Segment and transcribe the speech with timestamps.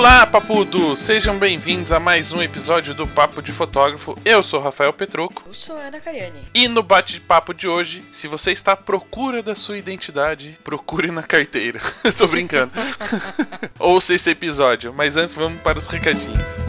[0.00, 0.96] Olá, papudo!
[0.96, 4.16] Sejam bem-vindos a mais um episódio do Papo de Fotógrafo.
[4.24, 5.42] Eu sou Rafael Petruco.
[5.46, 6.40] Eu sou Ana Cariani.
[6.54, 11.22] E no bate-papo de hoje, se você está à procura da sua identidade, procure na
[11.22, 11.78] carteira.
[12.16, 12.72] Tô brincando.
[13.78, 16.60] Ouça esse episódio, mas antes vamos para os recadinhos.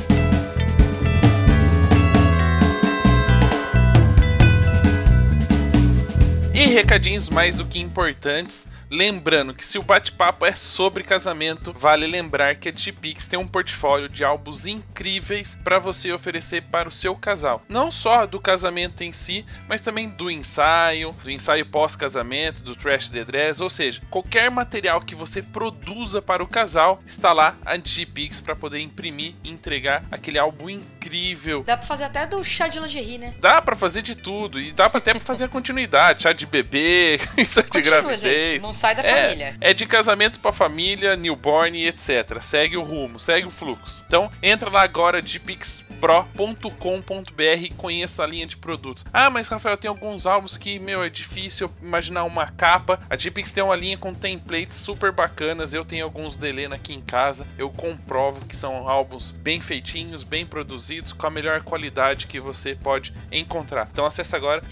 [6.54, 8.68] E recadinhos mais do que importantes.
[8.92, 13.48] Lembrando que se o bate-papo é sobre casamento, vale lembrar que a T-Pix tem um
[13.48, 17.64] portfólio de álbuns incríveis para você oferecer para o seu casal.
[17.70, 23.08] Não só do casamento em si, mas também do ensaio, do ensaio pós-casamento, do trash
[23.10, 27.78] the dress, ou seja, qualquer material que você produza para o casal, está lá a
[27.80, 31.64] T-Pix para poder imprimir e entregar aquele álbum incrível.
[31.64, 33.36] Dá pra fazer até do chá de lingerie, né?
[33.40, 36.46] Dá para fazer de tudo e dá pra até pra fazer a continuidade, chá de
[36.46, 38.22] bebê, chá de Continua, gravidez.
[38.22, 38.62] gente.
[38.82, 39.56] Sai da É, família.
[39.62, 42.42] É de casamento pra família, newborn e etc.
[42.42, 44.04] Segue o rumo, segue o fluxo.
[44.08, 49.06] Então, entra lá agora de pixpro.com.br e conheça a linha de produtos.
[49.14, 53.00] Ah, mas Rafael, tem alguns álbuns que, meu, é difícil imaginar uma capa.
[53.08, 55.76] A Gpix tem uma linha com templates super bacanas.
[55.76, 57.46] Eu tenho alguns da Helena aqui em casa.
[57.60, 62.74] Eu comprovo que são álbuns bem feitinhos, bem produzidos, com a melhor qualidade que você
[62.74, 63.88] pode encontrar.
[63.92, 64.64] Então, acesse agora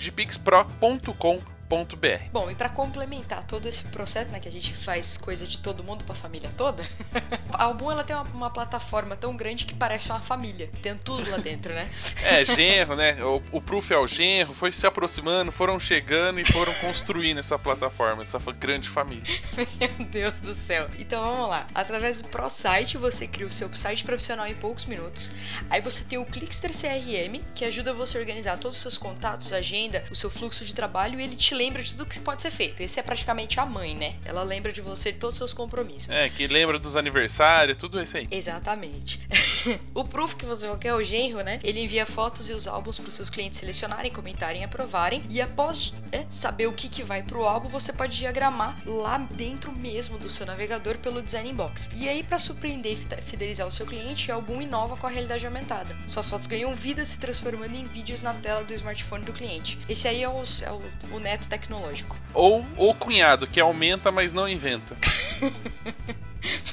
[2.33, 5.83] Bom, e pra complementar todo esse processo, né, que a gente faz coisa de todo
[5.83, 6.83] mundo pra família toda,
[7.53, 10.69] a Album ela tem uma, uma plataforma tão grande que parece uma família.
[10.81, 11.89] Tem tudo lá dentro, né?
[12.23, 13.23] É, genro, né?
[13.23, 17.57] O, o Proof é o genro, foi se aproximando, foram chegando e foram construindo essa
[17.57, 19.23] plataforma, essa grande família.
[19.79, 20.87] Meu Deus do céu.
[20.97, 21.67] Então vamos lá.
[21.73, 25.31] Através do ProSite, você cria o seu site profissional em poucos minutos.
[25.69, 29.53] Aí você tem o Clickster CRM, que ajuda você a organizar todos os seus contatos,
[29.53, 32.51] agenda, o seu fluxo de trabalho e ele te lembra de tudo que pode ser
[32.51, 32.81] feito.
[32.81, 34.15] Esse é praticamente a mãe, né?
[34.23, 36.15] Ela lembra de você de todos os seus compromissos.
[36.15, 38.29] É, que lembra dos aniversários, tudo isso aí.
[38.31, 39.19] Exatamente.
[39.93, 41.59] o proof que você quer, o genro, né?
[41.61, 45.21] Ele envia fotos e os álbuns para os seus clientes selecionarem, comentarem e aprovarem.
[45.29, 49.73] E após né, saber o que, que vai pro álbum, você pode diagramar lá dentro
[49.73, 51.89] mesmo do seu navegador pelo Design Box.
[51.93, 55.09] E aí, para surpreender e fide- fidelizar o seu cliente, o álbum inova com a
[55.09, 55.93] realidade aumentada.
[56.07, 59.77] Suas fotos ganham vida se transformando em vídeos na tela do smartphone do cliente.
[59.89, 60.81] Esse aí é o, é o,
[61.15, 62.15] o neto tecnológico.
[62.33, 64.95] Ou o cunhado, que aumenta, mas não inventa.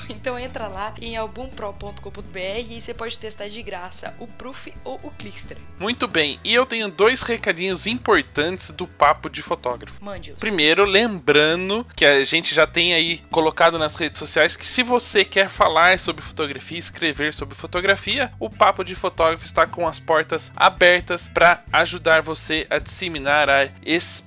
[0.09, 2.39] Então entra lá em albumpro.com.br
[2.71, 5.57] e você pode testar de graça o Proof ou o Clickster.
[5.79, 10.03] Muito bem, e eu tenho dois recadinhos importantes do Papo de Fotógrafo.
[10.05, 10.39] Mande-os.
[10.39, 15.25] Primeiro, lembrando que a gente já tem aí colocado nas redes sociais que se você
[15.25, 20.53] quer falar sobre fotografia, escrever sobre fotografia, o Papo de Fotógrafo está com as portas
[20.57, 23.69] abertas para ajudar você a disseminar, a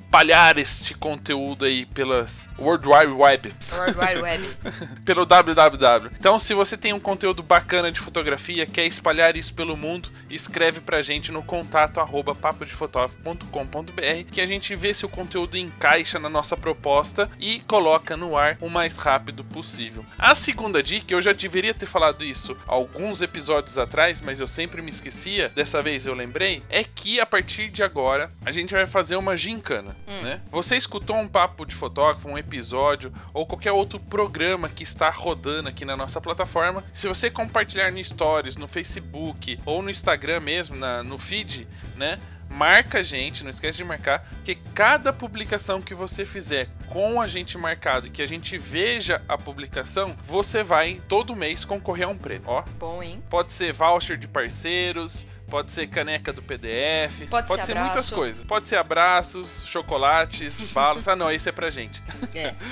[0.09, 4.57] espalhar este conteúdo aí pelas World Wide Web, World Wide Web.
[5.05, 6.09] pelo www.
[6.19, 10.81] Então, se você tem um conteúdo bacana de fotografia, quer espalhar isso pelo mundo, escreve
[10.81, 16.27] pra gente no contato arroba papodefotografo.com.br que a gente vê se o conteúdo encaixa na
[16.27, 20.03] nossa proposta e coloca no ar o mais rápido possível.
[20.17, 24.81] A segunda dica, eu já deveria ter falado isso alguns episódios atrás, mas eu sempre
[24.81, 28.87] me esquecia, dessa vez eu lembrei, é que a partir de agora a gente vai
[28.87, 30.41] fazer uma gincana, né?
[30.49, 35.69] Você escutou um papo de fotógrafo, um episódio ou qualquer outro programa que está rodando
[35.69, 40.75] aqui na nossa plataforma, se você compartilhar no Stories, no Facebook ou no Instagram mesmo,
[40.75, 42.19] na, no feed, né?
[42.49, 47.27] Marca a gente, não esquece de marcar, que cada publicação que você fizer com a
[47.27, 52.09] gente marcado e que a gente veja a publicação, você vai todo mês concorrer a
[52.09, 52.47] um prêmio.
[52.47, 53.21] Ó, Bom, hein?
[53.29, 57.85] Pode ser voucher de parceiros, pode ser caneca do PDF, Pode ser ser, abraço.
[57.85, 58.45] muitas coisas.
[58.45, 61.07] Pode ser abraços, chocolates, balas.
[61.07, 62.01] Ah, não, esse é pra gente.
[62.33, 62.53] É.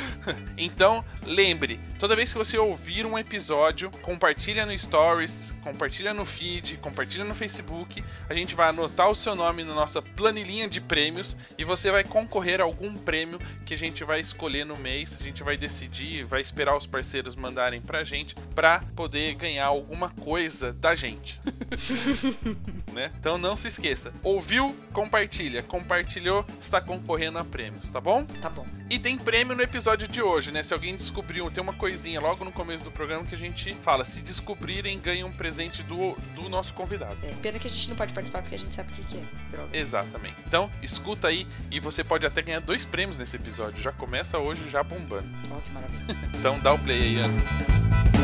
[0.57, 6.77] Então, lembre, toda vez que você ouvir um episódio, compartilha no Stories, compartilha no feed,
[6.77, 8.03] compartilha no Facebook.
[8.29, 12.03] A gente vai anotar o seu nome na nossa planilhinha de prêmios e você vai
[12.03, 15.15] concorrer a algum prêmio que a gente vai escolher no mês.
[15.19, 20.09] A gente vai decidir, vai esperar os parceiros mandarem pra gente pra poder ganhar alguma
[20.09, 21.39] coisa da gente.
[22.93, 23.11] né?
[23.19, 24.11] Então não se esqueça.
[24.23, 24.75] Ouviu?
[24.91, 25.61] Compartilha.
[25.63, 28.25] Compartilhou, está concorrendo a prêmios, tá bom?
[28.41, 28.65] Tá bom.
[28.89, 30.63] E tem prêmio no episódio de hoje, né?
[30.63, 34.03] Se alguém descobriu, tem uma coisinha logo no começo do programa que a gente fala:
[34.03, 37.17] se descobrirem, ganham um presente do, do nosso convidado.
[37.23, 39.17] É, pena que a gente não pode participar porque a gente sabe o que, que
[39.17, 39.23] é.
[39.51, 39.77] Droga.
[39.77, 40.35] Exatamente.
[40.45, 43.81] Então, escuta aí e você pode até ganhar dois prêmios nesse episódio.
[43.81, 45.27] Já começa hoje, já bombando.
[45.51, 46.17] Ó, que maravilha.
[46.37, 48.16] Então dá o play aí, Ana.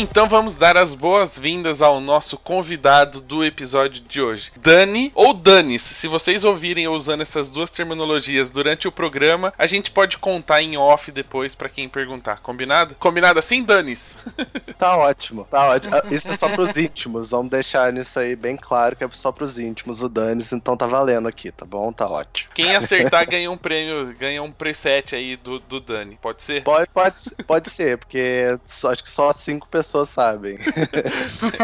[0.00, 5.82] Então vamos dar as boas-vindas ao nosso convidado do episódio de hoje, Dani ou Danis.
[5.82, 10.76] Se vocês ouvirem usando essas duas terminologias durante o programa, a gente pode contar em
[10.76, 12.38] off depois para quem perguntar.
[12.38, 12.94] Combinado?
[12.94, 14.16] Combinado assim, Danis?
[14.78, 15.96] Tá ótimo, tá ótimo.
[15.96, 17.30] Ah, isso é só pros íntimos.
[17.30, 20.86] Vamos deixar nisso aí bem claro que é só pros íntimos o Danis, então tá
[20.86, 21.92] valendo aqui, tá bom?
[21.92, 22.52] Tá ótimo.
[22.54, 26.16] Quem acertar ganha um prêmio, ganha um preset aí do, do Dani.
[26.22, 26.62] Pode ser?
[26.62, 30.58] Pode, pode, pode ser, porque acho que só cinco pessoas sabem.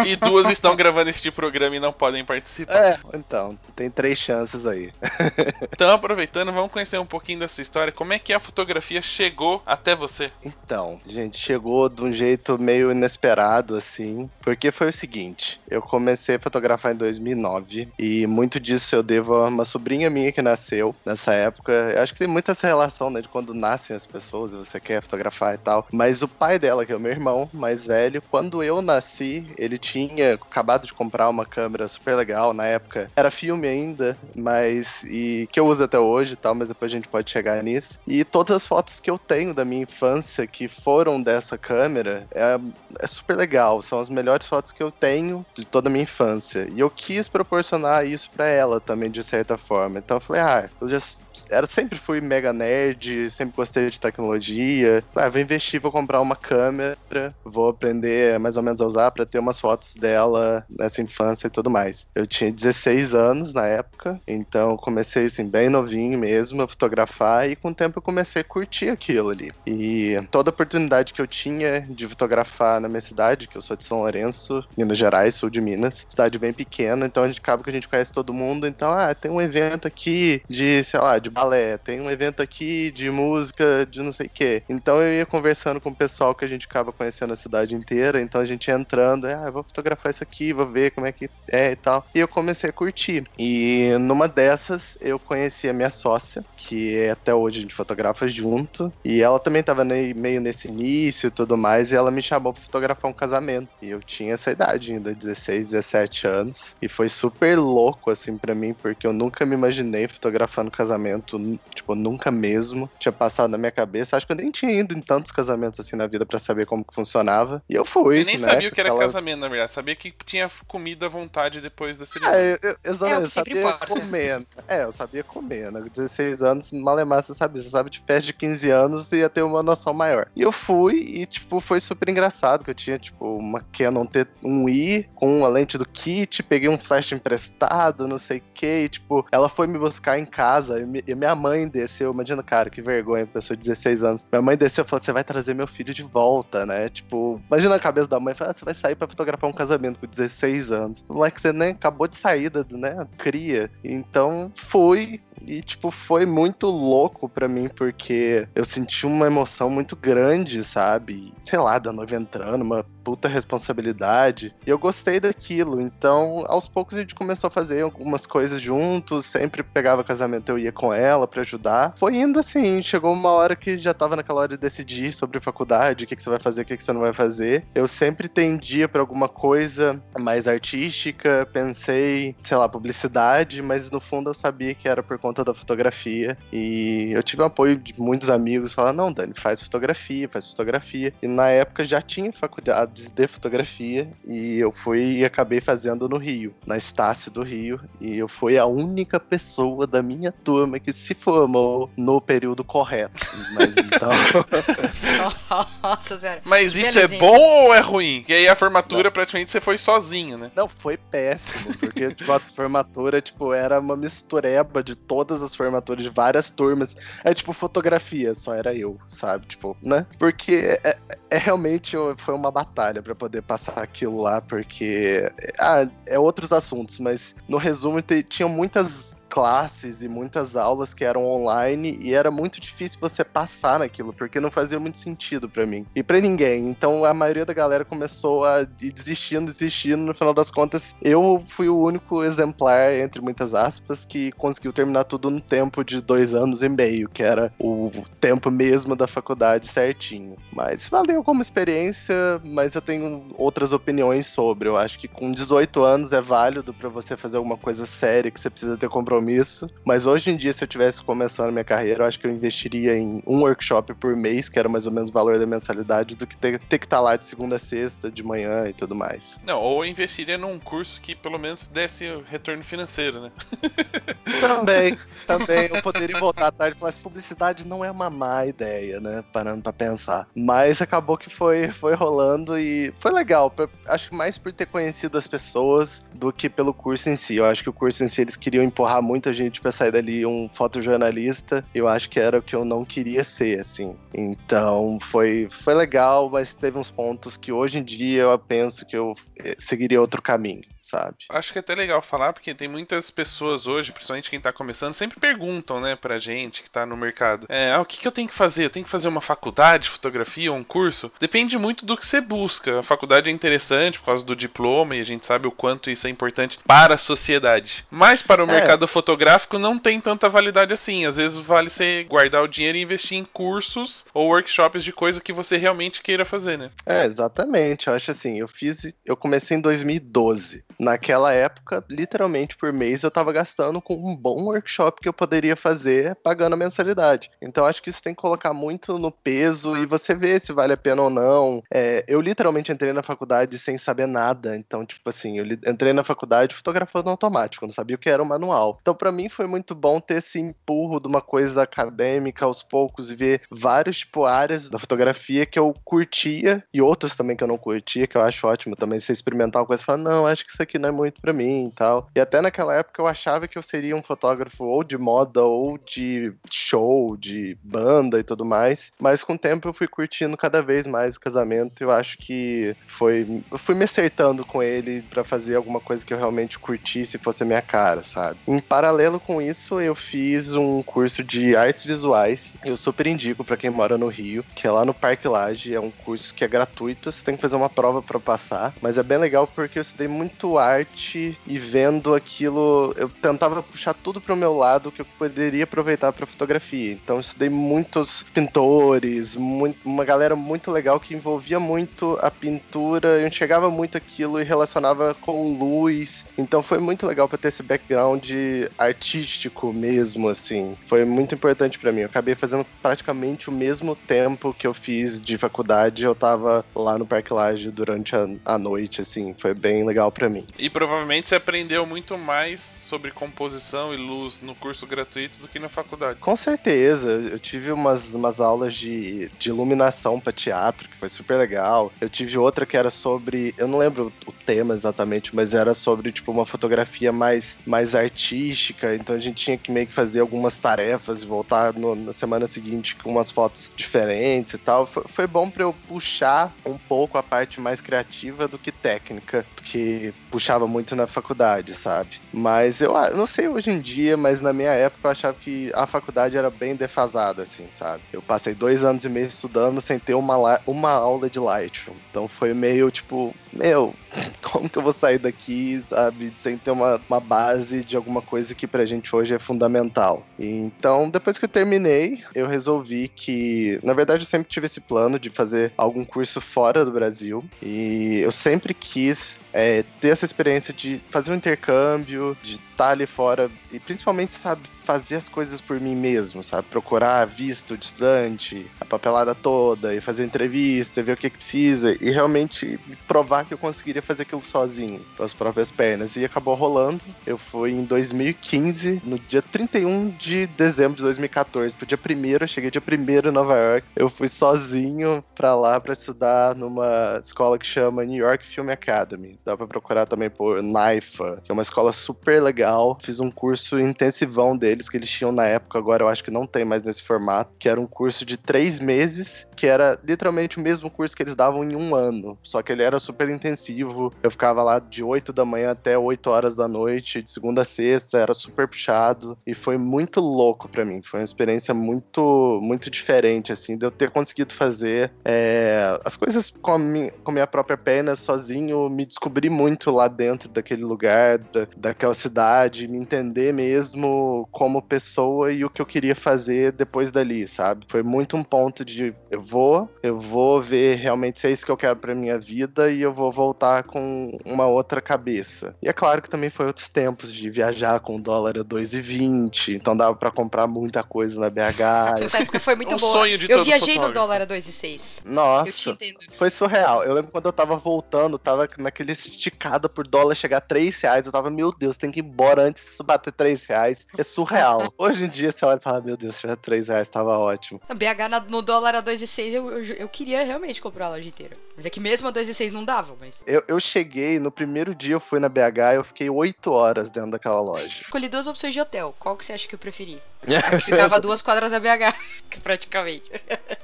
[0.07, 2.75] e duas estão gravando este programa e não podem participar.
[2.75, 4.93] É, então, tem três chances aí.
[5.73, 7.93] então, aproveitando, vamos conhecer um pouquinho dessa história.
[7.93, 10.31] Como é que a fotografia chegou até você?
[10.45, 16.37] Então, gente, chegou de um jeito meio inesperado, assim, porque foi o seguinte: eu comecei
[16.37, 20.95] a fotografar em 2009 e muito disso eu devo a uma sobrinha minha que nasceu
[21.05, 21.73] nessa época.
[21.73, 24.81] Eu acho que tem muita essa relação, né, de quando nascem as pessoas e você
[24.81, 25.87] quer fotografar e tal.
[25.93, 29.79] Mas o pai dela, que é o meu irmão mais velho, quando eu nasci, ele
[29.79, 33.11] tinha acabado de comprar uma câmera super legal na época.
[33.17, 36.95] Era filme ainda, mas e que eu uso até hoje e tal, mas depois a
[36.95, 37.99] gente pode chegar nisso.
[38.07, 42.59] E todas as fotos que eu tenho da minha infância que foram dessa câmera é,
[43.01, 43.83] é super legal.
[43.83, 46.69] São as melhores fotos que eu tenho de toda a minha infância.
[46.71, 49.99] E eu quis proporcionar isso para ela também, de certa forma.
[49.99, 50.99] Então eu falei, ah, eu já
[51.49, 55.03] era, sempre fui mega nerd, sempre gostei de tecnologia.
[55.17, 59.27] Ah, vou investir, vou comprar uma câmera, vou aprender mais ou menos a usar para
[59.27, 62.07] ter umas fotos dela nessa infância e tudo mais.
[62.15, 67.57] Eu tinha 16 anos na época, então comecei assim, bem novinho mesmo a fotografar e
[67.57, 69.53] com o tempo eu comecei a curtir aquilo ali.
[69.67, 73.85] E toda oportunidade que eu tinha de fotografar na minha cidade, que eu sou de
[73.85, 77.71] São Lourenço, Minas Gerais, sul de Minas, cidade bem pequena, então a gente acaba que
[77.71, 81.31] a gente conhece todo mundo, então, ah, tem um evento aqui de, sei lá, de
[81.31, 84.63] balé, tem um evento aqui de música, de não sei o quê.
[84.69, 88.21] Então eu ia conversando com o pessoal que a gente acaba conhecendo a cidade inteira,
[88.21, 91.29] então a gente ia entrando, ah, vou fotografar isso aqui, vou ver como é que
[91.51, 92.05] é e tal.
[92.15, 93.25] E eu comecei a curtir.
[93.39, 98.29] E numa dessas eu conheci a minha sócia, que é até hoje a gente fotografa
[98.29, 102.53] junto, e ela também tava meio nesse início e tudo mais, e ela me chamou
[102.53, 103.69] pra fotografar um casamento.
[103.81, 108.55] E eu tinha essa idade ainda, 16, 17 anos, e foi super louco assim para
[108.55, 113.59] mim, porque eu nunca me imaginei fotografando casamento casamento, tipo, nunca mesmo tinha passado na
[113.59, 114.17] minha cabeça.
[114.17, 116.85] Acho que eu nem tinha ido em tantos casamentos assim na vida para saber como
[116.85, 117.63] que funcionava.
[117.69, 118.19] E eu fui.
[118.19, 119.05] Você nem né, sabia o que era aquela...
[119.05, 119.73] casamento, na verdade.
[119.73, 122.39] Sabia que tinha comida à vontade depois da cerimônia.
[122.39, 123.21] É, eu, exatamente.
[123.21, 124.47] É, eu sabia comer.
[124.69, 125.73] É, eu sabia comer.
[125.73, 125.85] Né?
[125.95, 129.43] 16 anos, malemar, você sabe, você sabe de festa de 15 anos e ia ter
[129.43, 130.29] uma noção maior.
[130.35, 135.07] E eu fui e, tipo, foi super engraçado, que eu tinha, tipo, uma Canon T1i
[135.15, 139.27] com uma lente do kit, peguei um flash emprestado, não sei o que, e, tipo,
[139.31, 143.27] ela foi me buscar em casa, e e minha mãe desceu, imagina, cara, que vergonha,
[143.27, 144.27] pessoa de 16 anos.
[144.31, 146.89] Minha mãe desceu e falou: você vai trazer meu filho de volta, né?
[146.89, 149.99] Tipo, imagina a cabeça da mãe, fala, ah, você vai sair para fotografar um casamento
[149.99, 151.05] com 16 anos.
[151.09, 153.07] O moleque, você nem acabou de sair, né?
[153.19, 153.71] Cria.
[153.83, 159.97] Então, fui, e, tipo, foi muito louco para mim, porque eu senti uma emoção muito
[159.97, 161.33] grande, sabe?
[161.45, 164.55] Sei lá, da noiva entrando, uma puta responsabilidade.
[164.67, 165.81] E eu gostei daquilo.
[165.81, 169.27] Então, aos poucos a gente começou a fazer algumas coisas juntos.
[169.27, 171.93] Sempre pegava casamento, eu ia com ela para ajudar.
[171.97, 172.83] Foi indo assim.
[172.83, 176.23] Chegou uma hora que já tava naquela hora de decidir sobre faculdade, o que, que
[176.23, 177.65] você vai fazer, o que, que você não vai fazer.
[177.75, 181.47] Eu sempre tendia para alguma coisa mais artística.
[181.53, 186.37] Pensei, sei lá, publicidade, mas no fundo eu sabia que era por conta da fotografia.
[186.53, 188.73] E eu tive o apoio de muitos amigos.
[188.73, 191.13] Falaram: não, Dani, faz fotografia, faz fotografia.
[191.23, 196.19] E na época já tinha faculdade de fotografia e eu fui e acabei fazendo no
[196.19, 200.93] Rio, na Estácio do Rio, e eu fui a única pessoa da minha turma que
[200.93, 203.27] se formou no período correto.
[203.55, 204.11] Mas então.
[205.83, 206.43] Nossa senhora.
[206.45, 208.23] Mas isso é bom ou é ruim?
[208.27, 209.13] Que aí a formatura Não.
[209.13, 210.51] praticamente você foi sozinho, né?
[210.55, 216.03] Não, foi péssimo, porque tipo, a formatura tipo, era uma mistureba de todas as formaturas,
[216.03, 216.97] de várias turmas.
[217.23, 219.47] É tipo fotografia, só era eu, sabe?
[219.47, 220.07] Tipo, né?
[220.19, 220.97] Porque é,
[221.31, 225.31] é realmente foi uma batalha batalha para poder passar aquilo lá, porque.
[225.59, 231.27] Ah, é outros assuntos, mas no resumo tinha muitas classes e muitas aulas que eram
[231.27, 235.85] online e era muito difícil você passar naquilo, porque não fazia muito sentido para mim
[235.93, 236.69] e para ninguém.
[236.69, 240.05] Então a maioria da galera começou a desistindo, desistindo.
[240.05, 245.03] No final das contas, eu fui o único exemplar, entre muitas aspas, que conseguiu terminar
[245.03, 249.67] tudo no tempo de dois anos e meio, que era o tempo mesmo da faculdade
[249.67, 250.37] certinho.
[250.53, 252.15] Mas valeu como experiência,
[252.45, 254.69] mas eu tenho outras opiniões sobre.
[254.69, 258.39] Eu acho que com 18 anos é válido para você fazer alguma coisa séria que
[258.39, 259.69] você precisa ter compromisso compromisso.
[259.85, 262.31] Mas hoje em dia, se eu tivesse começando a minha carreira, eu acho que eu
[262.31, 266.15] investiria em um workshop por mês, que era mais ou menos o valor da mensalidade,
[266.15, 268.73] do que ter, ter que estar tá lá de segunda a sexta, de manhã e
[268.73, 269.41] tudo mais.
[269.45, 273.33] Não, ou investiria num curso que pelo menos desse retorno financeiro, né?
[274.41, 275.71] também, também.
[275.73, 279.25] Eu poderia voltar à tarde e falar: publicidade não é uma má ideia, né?
[279.33, 280.29] Parando pra pensar.
[280.35, 283.53] Mas acabou que foi, foi rolando e foi legal.
[283.87, 287.37] Acho que mais por ter conhecido as pessoas do que pelo curso em si.
[287.37, 290.27] Eu acho que o curso em si eles queriam empurrar muita gente para sair dali
[290.27, 291.65] um fotojornalista.
[291.75, 293.95] Eu acho que era o que eu não queria ser, assim.
[294.13, 298.97] Então foi, foi legal, mas teve uns pontos que hoje em dia eu penso que
[298.97, 301.17] eu eh, seguiria outro caminho sabe?
[301.31, 304.95] Acho que é até legal falar, porque tem muitas pessoas hoje, principalmente quem tá começando,
[304.95, 308.13] sempre perguntam, né, pra gente que tá no mercado: é, ah, o que, que eu
[308.13, 308.65] tenho que fazer?
[308.65, 311.11] Eu tenho que fazer uma faculdade de fotografia ou um curso?
[311.19, 312.81] Depende muito do que você busca.
[312.81, 316.07] A faculdade é interessante por causa do diploma e a gente sabe o quanto isso
[316.07, 317.85] é importante para a sociedade.
[317.91, 318.53] Mas para o é.
[318.53, 321.07] mercado fotográfico não tem tanta validade assim.
[321.07, 325.21] Às vezes vale você guardar o dinheiro e investir em cursos ou workshops de coisa
[325.21, 326.71] que você realmente queira fazer, né?
[326.87, 327.89] É, exatamente.
[327.89, 328.97] Eu acho assim, eu fiz.
[329.05, 330.65] Eu comecei em 2012.
[330.79, 335.57] Naquela época, literalmente por mês eu tava gastando com um bom workshop que eu poderia
[335.57, 337.31] fazer pagando a mensalidade.
[337.41, 340.73] Então acho que isso tem que colocar muito no peso e você vê se vale
[340.73, 341.63] a pena ou não.
[341.73, 344.57] É, eu literalmente entrei na faculdade sem saber nada.
[344.57, 348.27] Então, tipo assim, eu entrei na faculdade fotografando automático, não sabia o que era o
[348.27, 348.79] manual.
[348.81, 353.11] Então, para mim foi muito bom ter esse empurro de uma coisa acadêmica aos poucos
[353.11, 357.49] e ver vários, tipo, áreas da fotografia que eu curtia e outros também que eu
[357.49, 360.45] não curtia, que eu acho ótimo também você experimentar uma coisa e falar, não, acho
[360.45, 362.09] que isso aqui não é muito para mim e tal.
[362.15, 365.79] E até naquela época eu achava que eu seria um fotógrafo ou de moda ou
[365.79, 368.93] de show, de banda e tudo mais.
[369.01, 371.83] Mas com o tempo eu fui curtindo cada vez mais o casamento.
[371.83, 373.43] Eu acho que foi.
[373.51, 377.21] Eu fui me acertando com ele para fazer alguma coisa que eu realmente curtisse e
[377.21, 378.39] fosse minha cara, sabe?
[378.47, 382.57] Em paralelo com isso, eu fiz um curso de artes visuais.
[382.65, 385.75] Eu super indico para quem mora no Rio, que é lá no Parque Laje.
[385.75, 388.75] É um curso que é gratuito, você tem que fazer uma prova para passar.
[388.81, 393.95] Mas é bem legal porque eu estudei muito arte e vendo aquilo, eu tentava puxar
[393.95, 396.93] tudo para o meu lado que eu poderia aproveitar para fotografia.
[396.93, 403.27] Então estudei muitos pintores, muito, uma galera muito legal que envolvia muito a pintura, eu
[403.27, 406.27] enxergava muito aquilo e relacionava com luz.
[406.37, 408.31] Então foi muito legal para ter esse background
[408.79, 410.77] artístico mesmo, assim.
[410.87, 412.01] Foi muito importante para mim.
[412.01, 416.99] Eu acabei fazendo praticamente o mesmo tempo que eu fiz de faculdade, eu tava lá
[416.99, 419.35] no Parque Laje durante a, a noite, assim.
[419.39, 420.44] Foi bem legal para mim.
[420.59, 425.59] E provavelmente você aprendeu muito mais sobre composição e luz no curso gratuito do que
[425.59, 426.19] na faculdade.
[426.21, 427.11] Com certeza.
[427.11, 431.93] Eu tive umas, umas aulas de, de iluminação para teatro, que foi super legal.
[432.01, 433.55] Eu tive outra que era sobre.
[433.59, 438.95] Eu não lembro o tema exatamente, mas era sobre, tipo, uma fotografia mais, mais artística.
[438.95, 442.47] Então a gente tinha que meio que fazer algumas tarefas e voltar no, na semana
[442.47, 444.87] seguinte com umas fotos diferentes e tal.
[444.87, 449.45] Foi, foi bom para eu puxar um pouco a parte mais criativa do que técnica,
[449.65, 452.17] que puxava muito na faculdade, sabe?
[452.33, 455.71] Mas eu, eu não sei hoje em dia, mas na minha época eu achava que
[455.77, 458.03] a faculdade era bem defasada, assim, sabe?
[458.13, 461.95] Eu passei dois anos e meio estudando sem ter uma, uma aula de Lightroom.
[462.11, 463.95] Então foi meio tipo, meu,
[464.43, 466.33] como que eu vou sair daqui, sabe?
[466.37, 470.27] Sem ter uma, uma base de alguma coisa que pra gente hoje é fundamental.
[470.39, 474.81] E, então, depois que eu terminei, eu resolvi que, na verdade, eu sempre tive esse
[474.81, 477.45] plano de fazer algum curso fora do Brasil.
[477.63, 483.07] E eu sempre quis é, ter essa experiência de fazer um intercâmbio, de estar ali
[483.07, 486.67] fora e principalmente, sabe, fazer as coisas por mim mesmo, sabe?
[486.69, 491.97] Procurar visto de estudante, a papelada toda e fazer entrevista, ver o que, que precisa
[492.01, 496.17] e realmente provar que eu conseguiria fazer aquilo sozinho, pelas próprias pernas.
[496.17, 497.01] E acabou rolando.
[497.27, 502.49] Eu fui em 2015, no dia 31 de dezembro de 2014, pro dia 1 eu
[502.49, 503.87] cheguei dia 1 em Nova York.
[503.97, 509.39] Eu fui sozinho pra lá pra estudar numa escola que chama New York Film Academy.
[509.45, 512.99] Dá pra procurar também por NIFA, que é uma escola super legal.
[513.03, 516.47] Fiz um curso intensivão deles que eles tinham na época, agora eu acho que não
[516.47, 520.61] tem mais nesse formato, que era um curso de três meses, que era literalmente o
[520.61, 522.39] mesmo curso que eles davam em um ano.
[522.43, 523.94] Só que ele era super intensivo.
[524.23, 527.65] Eu ficava lá de 8 da manhã até 8 horas da noite, de segunda a
[527.65, 529.37] sexta, era super puxado.
[529.47, 531.03] E foi muito louco para mim.
[531.03, 536.51] Foi uma experiência muito, muito diferente, assim, de eu ter conseguido fazer é, as coisas
[536.51, 540.85] com a, minha, com a minha própria perna, sozinho, me descobrir muito lá dentro daquele
[540.85, 546.73] lugar, da, daquela cidade, me entender mesmo como pessoa e o que eu queria fazer
[546.73, 547.87] depois dali, sabe?
[547.89, 551.71] Foi muito um ponto de eu vou, eu vou ver realmente se é isso que
[551.71, 555.77] eu quero pra minha vida e eu vou voltar com uma outra cabeça.
[555.83, 559.75] E é claro que também foi outros tempos de viajar com o dólar a 2,20,
[559.75, 562.23] então dava para comprar muita coisa na BH.
[562.23, 563.13] Essa época foi muito Um boa.
[563.13, 564.09] sonho de eu todo viajei fotógrafo.
[564.09, 565.19] no dólar a 2,6.
[565.19, 565.97] Eu te Nossa,
[566.39, 567.05] foi surreal.
[567.05, 571.27] Eu lembro quando eu tava voltando, tava naquele esticada por dólar chegar a 3 reais.
[571.27, 574.07] Eu tava, meu Deus, tem que ir embora antes disso bater 3 reais.
[574.19, 574.93] É surreal.
[574.99, 577.81] Hoje em dia você olha e fala, meu Deus, se tiver 3 reais, tava ótimo.
[577.89, 581.29] A BH na- no dólar a 2,6 eu, eu, eu queria realmente comprar a loja
[581.29, 581.57] inteira.
[581.77, 583.43] Mas é que mesmo a 2,6 não dava, mas.
[583.47, 587.33] Eu, eu cheguei, no primeiro dia eu fui na BH, eu fiquei 8 horas dentro
[587.33, 588.03] daquela loja.
[588.03, 589.15] Escolhi duas opções de hotel.
[589.19, 590.21] Qual que você acha que eu preferi?
[590.47, 592.15] Que ficava duas quadras da BH,
[592.63, 593.31] praticamente.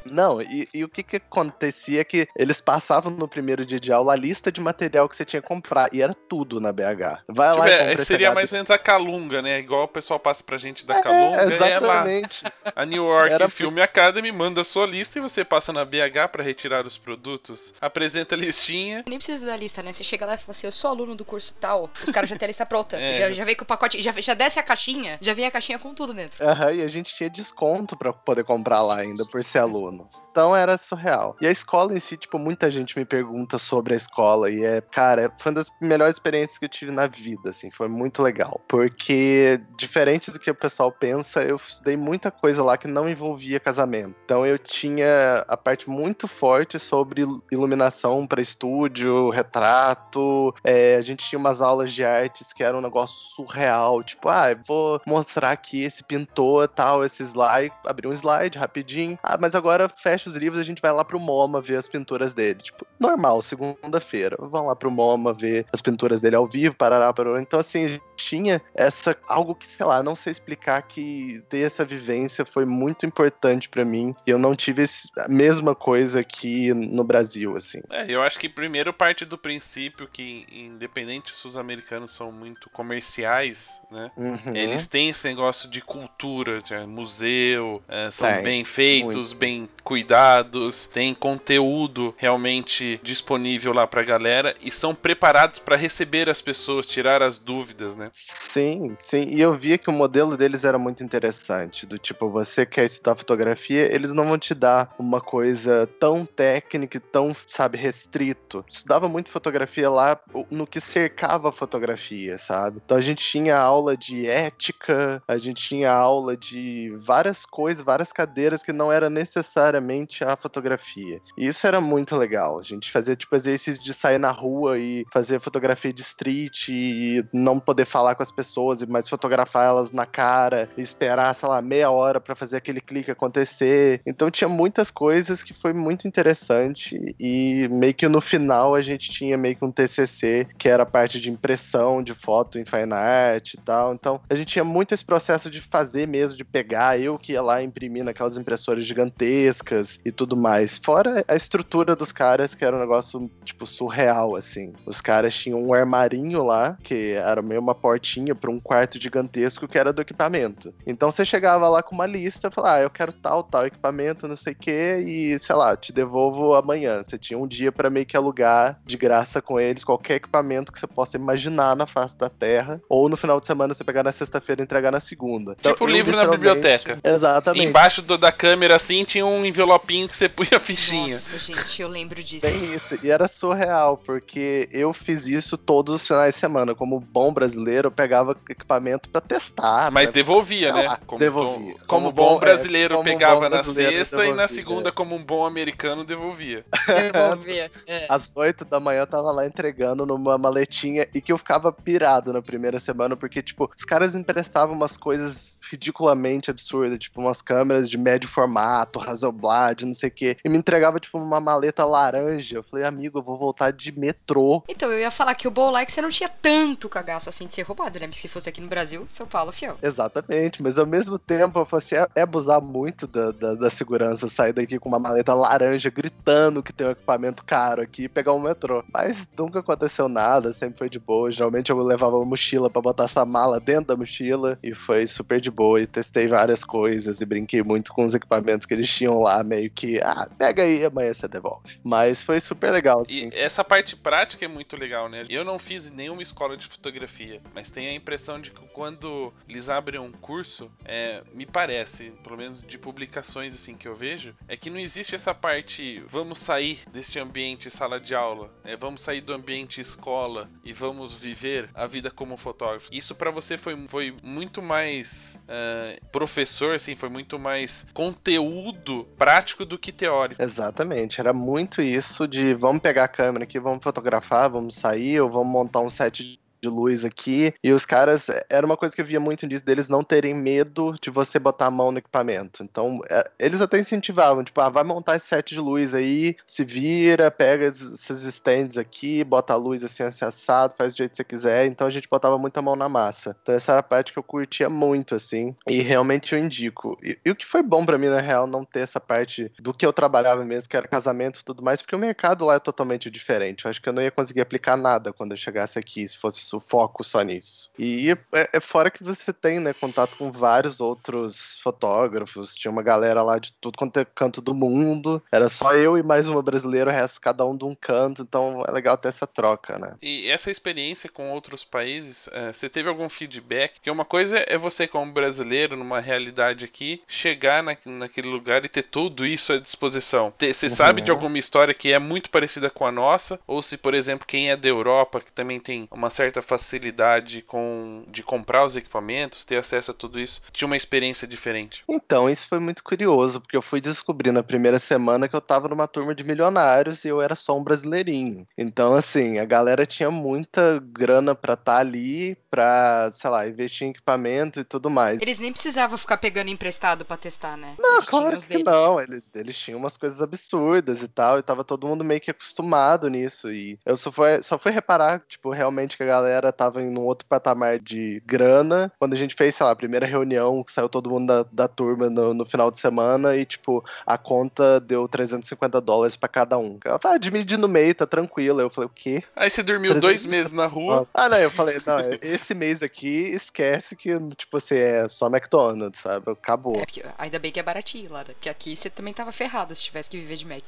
[0.05, 3.93] Não, e, e o que que acontecia é que eles passavam no primeiro dia de
[3.93, 7.23] aula a lista de material que você tinha que comprar, e era tudo na BH.
[7.29, 9.59] Vai lá Tipo, e é, compra esse seria mais ou menos a Calunga, né?
[9.59, 11.37] Igual o pessoal passa pra gente da Calunga.
[11.43, 11.97] É, É, lá.
[11.97, 12.45] exatamente.
[12.75, 16.29] A New York Era Film Academy manda a sua lista e você passa na BH
[16.31, 17.73] pra retirar os produtos.
[17.81, 19.02] Apresenta a listinha.
[19.07, 19.93] Nem precisa da lista, né?
[19.93, 21.90] Você chega lá e fala assim, eu sou aluno do curso tal.
[22.05, 22.99] Os caras já têm a lista pronta.
[23.00, 23.17] É.
[23.17, 25.79] Já, já vem com o pacote, já, já desce a caixinha, já vem a caixinha
[25.79, 26.38] com tudo dentro.
[26.50, 30.09] Aham, e a gente tinha desconto pra poder comprar lá ainda, por ser aluno.
[30.30, 31.37] Então era surreal.
[31.40, 34.50] E a escola em si, tipo, muita gente me pergunta sobre a escola.
[34.50, 37.71] E é, cara, foi uma das melhores experiências que eu tive na vida, assim.
[37.71, 38.61] Foi muito legal.
[38.66, 43.61] Porque, diferente do que o pessoal pensa, eu estudei muita coisa lá que não envolvia
[43.61, 44.16] casamento.
[44.25, 50.54] Então eu tinha a parte muito forte sobre iluminação para estúdio, retrato.
[50.64, 54.02] É, a gente tinha umas aulas de artes que era um negócio surreal.
[54.02, 57.73] Tipo, ah, vou mostrar aqui esse pintor, tal, esse slide.
[57.87, 59.18] Abrir um slide rapidinho.
[59.23, 62.32] Ah, mas agora fecha os livros, a gente vai lá pro MoMA ver as pinturas
[62.32, 62.61] dele.
[62.61, 64.37] Tipo, normal, segunda-feira.
[64.38, 67.40] Vão lá pro MoMA ver as pinturas dele ao vivo, parará, parará.
[67.40, 71.61] Então, assim, a gente tinha essa algo que, sei lá, não sei explicar que ter
[71.61, 74.14] essa vivência foi muito importante pra mim.
[74.26, 74.85] E eu não tive
[75.18, 77.81] a mesma coisa aqui no Brasil, assim.
[77.90, 82.68] É, eu acho que primeiro parte do princípio que, independente se os americanos são muito
[82.70, 84.11] comerciais, né?
[84.16, 84.55] Uhum.
[84.55, 86.30] Eles têm esse negócio de cultura,
[86.64, 94.55] de museu, é, são bem feitos, bem cuidados, tem conteúdo realmente disponível lá pra galera
[94.61, 98.11] e são preparados pra receber as pessoas, tirar as dúvidas, né?
[98.12, 99.29] Sim, sim.
[99.31, 101.87] E eu via que o modelo deles era muito interessante.
[101.87, 106.97] Do tipo, você quer estudar fotografia, eles não vão te dar uma coisa tão técnica
[106.97, 108.64] e tão, sabe, restrito.
[108.69, 112.81] Estudava muito fotografia lá no que cercava a fotografia, sabe?
[112.85, 118.12] Então a gente tinha aula de ética, a gente tinha aula de várias coisas, várias
[118.12, 121.20] cadeiras que não era necessariamente a fotografia.
[121.37, 122.59] E isso era muito legal.
[122.59, 127.25] A gente fazia, tipo, exercício de sair na rua e fazer fotografia de street e
[127.33, 131.61] não poder falar com as pessoas, mas fotografar elas na cara e esperar, sei lá,
[131.61, 134.01] meia hora pra fazer aquele clique acontecer.
[134.07, 139.11] Então tinha muitas coisas que foi muito interessante e meio que no final a gente
[139.11, 142.92] tinha meio que um TCC, que era a parte de impressão de foto em fine
[142.92, 143.94] art e tal.
[143.94, 147.43] Então a gente tinha muito esse processo de fazer mesmo, de pegar, eu que ia
[147.43, 150.79] lá imprimir naquelas impressoras gigantescas e tudo mais.
[150.79, 154.73] Fora a estrutura dos caras, que era um negócio, tipo, surreal, assim.
[154.87, 159.69] Os caras tinham um armarinho lá, que era meio uma portinha para um quarto gigantesco
[159.69, 160.73] que era do equipamento.
[160.87, 164.37] Então você chegava lá com uma lista, falava, ah, eu quero tal, tal equipamento, não
[164.37, 167.03] sei o que, e sei lá, te devolvo amanhã.
[167.03, 170.79] Você tinha um dia para meio que alugar de graça com eles qualquer equipamento que
[170.79, 174.13] você possa imaginar na face da Terra, ou no final de semana você pegar na
[174.13, 175.57] sexta-feira e entregar na segunda.
[175.59, 176.98] Então, Tipo livro na biblioteca.
[177.03, 177.66] Exatamente.
[177.68, 181.12] Embaixo do- da câmera, assim, tinha um envelopinho que você punha a fichinha.
[181.14, 182.46] Nossa, gente, eu lembro disso.
[182.46, 182.98] Bem isso.
[183.03, 186.74] E era surreal, porque eu fiz isso todos os finais de semana.
[186.74, 189.90] Como bom brasileiro, eu pegava equipamento pra testar.
[189.90, 190.83] Mas pra- devolvia, né?
[190.83, 191.74] lá, Como, devolvia.
[191.87, 194.48] Como, Como bom é, brasileiro como pegava bom na brasileiro, sexta e na devolvia.
[194.48, 196.64] segunda, como um bom americano, devolvia.
[196.87, 197.70] Devolver.
[197.87, 198.07] É.
[198.09, 202.33] Às 8 da manhã eu tava lá entregando numa maletinha e que eu ficava pirado
[202.33, 207.40] na primeira semana, porque, tipo, os caras me emprestavam umas coisas ridiculamente absurdas, tipo, umas
[207.40, 211.85] câmeras de médio formato, Hasselblad, não sei o quê, e me entregava, tipo, uma maleta
[211.87, 212.59] laranja.
[212.59, 214.62] Eu falei, amigo, eu vou voltar de metrô.
[214.69, 217.55] Então, eu ia falar que o Bowl Like você não tinha tanto cagaço assim de
[217.55, 218.07] ser roubado, né?
[218.07, 219.79] Mas se fosse aqui no Brasil, São Paulo, fiel.
[219.83, 223.71] Exatamente, mas ao mesmo tempo eu falei assim, é, é abusar muito da, da, da
[223.71, 228.09] segurança sair daqui com uma maleta laranja gritando que tem um equipamento caro aqui e
[228.09, 228.85] pegar um metrô.
[228.93, 231.31] Mas nunca aconteceu nada, sempre foi de boa.
[231.31, 235.40] Geralmente eu levava uma mochila pra botar essa mala dentro da mochila e foi super
[235.40, 235.69] de boa.
[235.78, 239.70] E testei várias coisas e brinquei muito com os equipamentos que eles tinham lá, meio
[239.70, 241.80] que, ah, pega aí, amanhã você devolve.
[241.83, 243.30] Mas foi super legal, assim.
[243.33, 245.24] E essa parte prática é muito legal, né?
[245.28, 249.68] Eu não fiz nenhuma escola de fotografia, mas tenho a impressão de que quando eles
[249.68, 254.56] abrem um curso, é, me parece, pelo menos de publicações assim que eu vejo, é
[254.56, 259.20] que não existe essa parte, vamos sair deste ambiente sala de aula, é, vamos sair
[259.20, 262.88] do ambiente escola e vamos viver a vida como fotógrafo.
[262.92, 269.64] Isso para você foi, foi muito mais uh, professor, assim, foi muito mais conteúdo prático
[269.64, 270.42] do que teórico.
[270.42, 275.31] Exatamente, era muito isso de vamos pegar a câmera aqui, vamos fotografar, vamos sair ou
[275.31, 277.53] vamos montar um set de luz aqui.
[277.62, 280.94] E os caras, era uma coisa que eu via muito disso, deles não terem medo
[281.01, 282.62] de você botar a mão no equipamento.
[282.62, 286.64] Então, é, eles até incentivavam, tipo, ah, vai montar esse set de luz aí, se
[286.64, 291.16] vira, pega esses stands aqui, bota a luz assim, assim, assado, faz do jeito que
[291.16, 291.66] você quiser.
[291.66, 293.37] Então a gente botava muita mão na massa.
[293.42, 296.96] Então essa era a parte que eu curtia muito, assim, e realmente eu indico.
[297.03, 299.73] E, e o que foi bom para mim, na real, não ter essa parte do
[299.73, 302.59] que eu trabalhava mesmo, que era casamento e tudo mais, porque o mercado lá é
[302.59, 303.64] totalmente diferente.
[303.64, 306.40] Eu acho que eu não ia conseguir aplicar nada quando eu chegasse aqui, se fosse
[306.57, 307.71] o foco só nisso.
[307.79, 312.83] E é, é, fora que você tem, né, contato com vários outros fotógrafos, tinha uma
[312.83, 316.43] galera lá de tudo quanto é canto do mundo, era só eu e mais uma
[316.43, 319.97] brasileira, o resto cada um de um canto, então é legal ter essa troca, né.
[320.03, 323.81] E essa experiência com outros países, é, você teve algum feedback?
[323.81, 328.69] Que uma coisa é você como brasileiro, numa realidade aqui, chegar na, naquele lugar e
[328.69, 330.33] ter tudo isso à disposição.
[330.39, 330.71] Você uhum.
[330.71, 333.39] sabe de alguma história que é muito parecida com a nossa?
[333.47, 338.05] Ou se, por exemplo, quem é da Europa, que também tem uma certa facilidade com
[338.09, 341.85] de comprar os equipamentos, ter acesso a tudo isso, tinha uma experiência diferente?
[341.88, 345.68] Então, isso foi muito curioso, porque eu fui descobrir na primeira semana que eu tava
[345.68, 348.46] numa turma de milionários e eu era só um brasileirinho.
[348.57, 353.87] Então, assim, a galera tinha muita grana pra estar tá ali, pra, sei lá, investir
[353.87, 355.20] em equipamento e tudo mais.
[355.20, 357.74] Eles nem precisavam ficar pegando emprestado pra testar, né?
[357.79, 358.64] Não, eles claro que deles.
[358.64, 359.00] não.
[359.00, 363.09] Eles, eles tinham umas coisas absurdas e tal, e tava todo mundo meio que acostumado
[363.09, 363.53] nisso.
[363.53, 367.01] E eu só fui, só fui reparar, tipo, realmente que a galera tava em um
[367.01, 368.93] outro patamar de grana.
[368.99, 371.69] Quando a gente fez, sei lá, a primeira reunião, que saiu todo mundo da, da
[371.69, 376.59] turma no, no final de semana e, tipo, a conta deu 350 dólares pra cada
[376.59, 376.79] um.
[376.85, 378.62] Ela tá dividindo no meio, tá tranquila.
[378.62, 379.23] Eu falei, o quê?
[379.35, 380.01] Aí você dormiu 350...
[380.01, 381.07] dois meses na rua.
[381.12, 386.01] Ah, não, eu falei, não, esse mês aqui, esquece que, tipo, você é só McDonald's,
[386.01, 386.31] sabe?
[386.31, 386.77] Acabou.
[386.77, 386.87] É,
[387.19, 390.19] ainda bem que é baratinho lá, porque aqui você também tava ferrado se tivesse que
[390.19, 390.64] viver de Mac.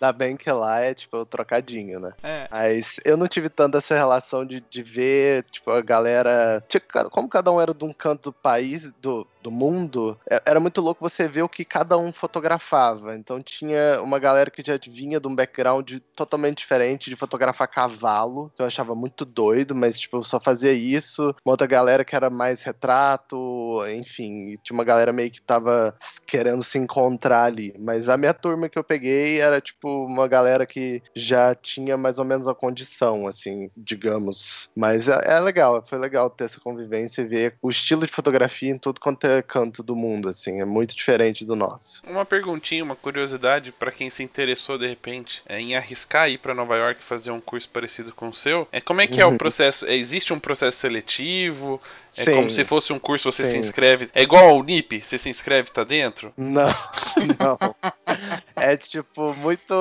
[0.00, 2.12] Ainda bem que lá é, tipo, o trocadinho, né?
[2.22, 2.48] É.
[2.50, 6.64] Mas eu não tive tanta essa relação de, de ver, tipo, a galera.
[7.10, 10.80] Como cada um era de um canto do país, do, do mundo, é, era muito
[10.80, 13.16] louco você ver o que cada um fotografava.
[13.16, 18.52] Então tinha uma galera que já vinha de um background totalmente diferente de fotografar cavalo,
[18.54, 21.34] que eu achava muito doido, mas tipo, eu só fazia isso.
[21.44, 25.94] Uma outra galera que era mais retrato, enfim, tinha uma galera meio que tava
[26.26, 27.74] querendo se encontrar ali.
[27.78, 32.18] Mas a minha turma que eu peguei era tipo uma galera que já tinha mais
[32.18, 34.68] ou menos a condição, assim, digamos.
[34.76, 38.70] Mas é, é legal, foi legal ter essa convivência e ver o estilo de fotografia
[38.70, 42.02] em tudo quanto é canto do mundo, assim, é muito diferente do nosso.
[42.06, 46.54] Uma perguntinha, uma curiosidade para quem se interessou de repente é, em arriscar ir para
[46.54, 49.30] Nova York fazer um curso parecido com o seu, é como é que é o
[49.30, 49.38] uhum.
[49.38, 49.86] processo?
[49.86, 51.74] É, existe um processo seletivo?
[52.16, 52.34] É Sim.
[52.34, 53.52] como se fosse um curso, você Sim.
[53.52, 54.08] se inscreve.
[54.14, 56.32] É igual ao NIP, você se inscreve e tá dentro?
[56.36, 56.68] Não,
[57.38, 57.58] não.
[58.56, 59.74] é tipo, muito.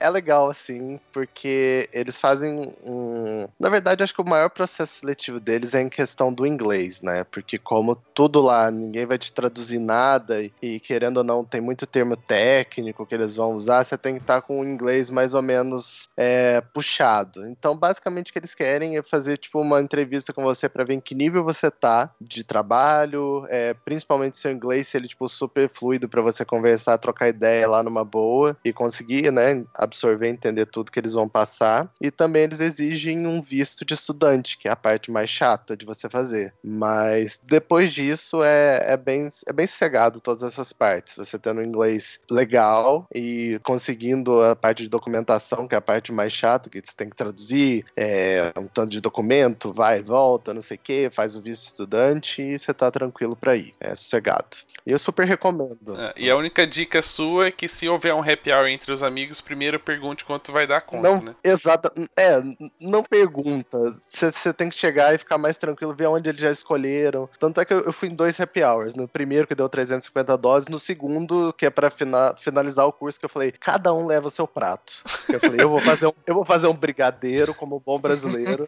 [0.00, 3.48] É legal, assim, porque eles fazem um.
[3.58, 7.24] Na verdade, acho que o maior processo seletivo deles é em questão do inglês, né?
[7.24, 11.60] Porque como tudo lá ninguém vai te traduzir nada e, e, querendo ou não tem
[11.60, 15.34] muito termo técnico que eles vão usar, você tem que estar com o inglês mais
[15.34, 17.46] ou menos é, puxado.
[17.46, 20.94] Então, basicamente o que eles querem é fazer tipo uma entrevista com você para ver
[20.94, 25.68] em que nível você tá de trabalho, é, principalmente seu inglês, se ele tipo super
[25.68, 30.92] fluido para você conversar, trocar ideia lá numa boa e conseguir, né, absorver, entender tudo
[30.92, 31.90] que eles vão passar.
[32.00, 35.84] E também eles exigem um visto de estudante, que é a parte mais chata de
[35.84, 36.54] você fazer.
[36.62, 41.16] Mas depois disso é, é, bem, é bem sossegado todas essas partes.
[41.16, 46.32] Você tendo inglês legal e conseguindo a parte de documentação, que é a parte mais
[46.32, 50.62] chata, que você tem que traduzir é, um tanto de documento, vai e volta, não
[50.62, 53.74] sei o que, faz o visto estudante e você tá tranquilo para ir.
[53.80, 54.56] É sossegado.
[54.86, 55.96] E eu super recomendo.
[55.96, 59.02] É, e a única dica sua é que se houver um happy hour entre os
[59.02, 61.34] amigos, primeiro pergunte quanto vai dar conta, não, né?
[61.42, 61.90] Exato.
[62.16, 62.40] É,
[62.80, 63.78] não pergunta.
[64.08, 67.28] Você tem que chegar e ficar mais tranquilo, ver onde eles já escolheram.
[67.38, 68.94] Tanto é que eu, eu fui em dois happy hours.
[68.94, 70.68] No primeiro, que deu 350 doses.
[70.68, 74.28] No segundo, que é pra fina, finalizar o curso, que eu falei, cada um leva
[74.28, 74.92] o seu prato.
[75.28, 78.66] Eu falei, eu vou fazer um, eu vou fazer um brigadeiro como bom brasileiro.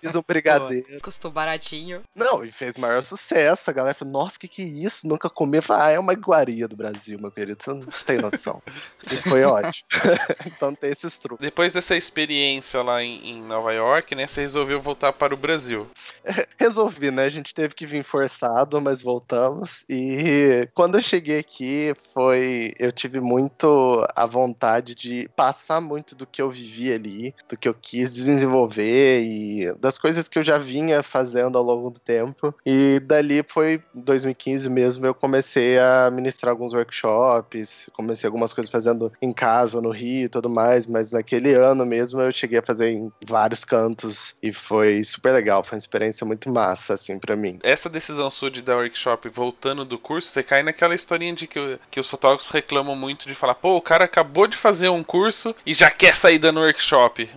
[0.00, 0.86] Fiz um brigadeiro.
[0.94, 2.02] Pô, custou baratinho.
[2.14, 3.70] Não, e fez maior sucesso.
[3.70, 5.06] A galera falou, nossa, que que é isso?
[5.06, 5.58] Nunca comi.
[5.58, 7.62] Eu falei, ah, é uma iguaria do Brasil, meu querido.
[7.62, 8.62] Você não tem noção.
[9.10, 9.86] e foi ótimo.
[10.46, 11.44] então tem esses truques.
[11.44, 14.26] Depois dessa experiência lá em, em, Nova York, né?
[14.26, 15.88] Você resolveu voltar para o Brasil.
[16.58, 17.24] Resolvi, né?
[17.24, 19.84] A gente teve que vir forçado, mas voltamos.
[19.88, 22.72] E quando eu cheguei aqui, foi.
[22.78, 27.68] Eu tive muito a vontade de passar muito do que eu vivi ali, do que
[27.68, 32.54] eu quis desenvolver e das coisas que eu já vinha fazendo ao longo do tempo.
[32.64, 39.12] E dali foi 2015 mesmo, eu comecei a ministrar alguns workshops, comecei algumas coisas fazendo
[39.20, 42.90] em casa, no Rio e tudo mais, mas naquele ano mesmo eu cheguei a fazer
[42.90, 47.58] em vários cantos e foi super legal, foi uma experiência muito massa, assim, para mim.
[47.62, 51.78] Essa decisão sua de dar workshop voltando do curso, você cai naquela historinha de que,
[51.90, 55.54] que os fotógrafos reclamam muito de falar, pô, o cara acabou de fazer um curso
[55.64, 57.28] e já quer sair dando workshop.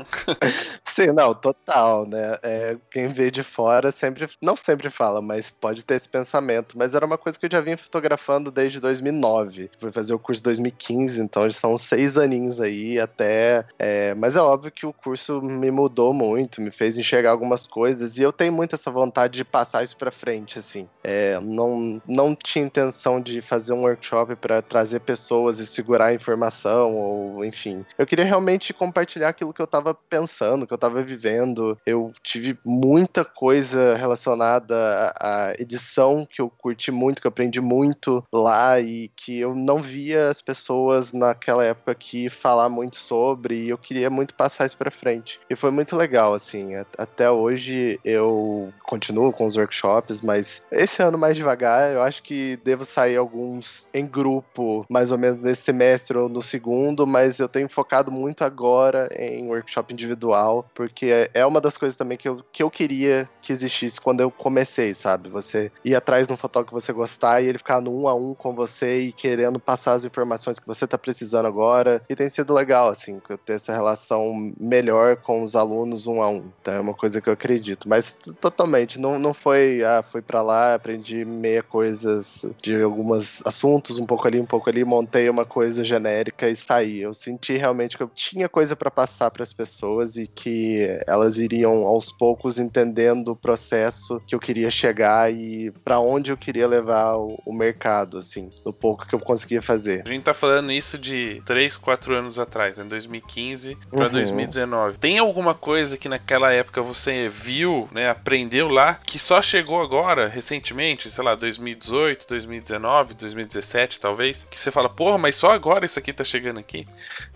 [0.85, 2.37] Sim, não, total, né?
[2.43, 6.77] É, quem vê de fora sempre, não sempre fala, mas pode ter esse pensamento.
[6.77, 9.71] Mas era uma coisa que eu já vinha fotografando desde 2009.
[9.77, 13.65] Fui fazer o curso em 2015, então já são seis aninhos aí até.
[13.79, 18.17] É, mas é óbvio que o curso me mudou muito, me fez enxergar algumas coisas
[18.17, 20.87] e eu tenho muito essa vontade de passar isso para frente, assim.
[21.03, 21.70] É, não,
[22.07, 27.45] não tinha intenção de fazer um workshop para trazer pessoas e segurar a informação ou
[27.45, 27.85] enfim.
[27.97, 31.77] Eu queria realmente compartilhar aquilo que eu tava pensando, que eu tava vivendo.
[31.85, 38.23] Eu tive muita coisa relacionada à edição que eu curti muito, que eu aprendi muito
[38.31, 43.69] lá e que eu não via as pessoas naquela época aqui falar muito sobre e
[43.69, 45.39] eu queria muito passar isso para frente.
[45.49, 46.71] E foi muito legal, assim.
[46.97, 51.50] Até hoje eu continuo com os workshops, mas esse ano mais devagar,
[51.93, 56.41] eu acho que devo sair alguns em grupo, mais ou menos nesse semestre ou no
[56.41, 61.97] segundo, mas eu tenho focado muito agora em workshop individual, porque é uma das coisas
[61.97, 65.29] também que eu, que eu queria que existisse quando eu comecei, sabe?
[65.29, 68.15] Você ir atrás de um fotógrafo que você gostar e ele ficar no um a
[68.15, 72.01] um com você e querendo passar as informações que você tá precisando agora.
[72.09, 76.49] E tem sido legal, assim, ter essa relação melhor com os alunos um a um.
[76.61, 77.87] Então é uma coisa que eu acredito.
[77.87, 83.97] Mas totalmente, não, não foi, ah, fui para lá, aprendi meia coisas de alguns assuntos,
[83.97, 87.01] um pouco ali, um pouco ali, montei uma coisa genérica e saí.
[87.01, 91.37] Eu senti realmente que eu tinha coisa para passar para as pessoas e que elas
[91.37, 96.67] iriam aos poucos entendendo o processo que eu queria chegar e para onde eu queria
[96.67, 100.03] levar o, o mercado, assim, no pouco que eu conseguia fazer.
[100.05, 104.11] A gente tá falando isso de 3, 4 anos atrás, em 2015 para uhum.
[104.11, 104.97] 2019.
[104.97, 110.27] Tem alguma coisa que naquela época você viu, né, aprendeu lá, que só chegou agora,
[110.27, 115.99] recentemente, sei lá, 2018, 2019, 2017 talvez, que você fala, porra, mas só agora isso
[115.99, 116.87] aqui tá chegando aqui?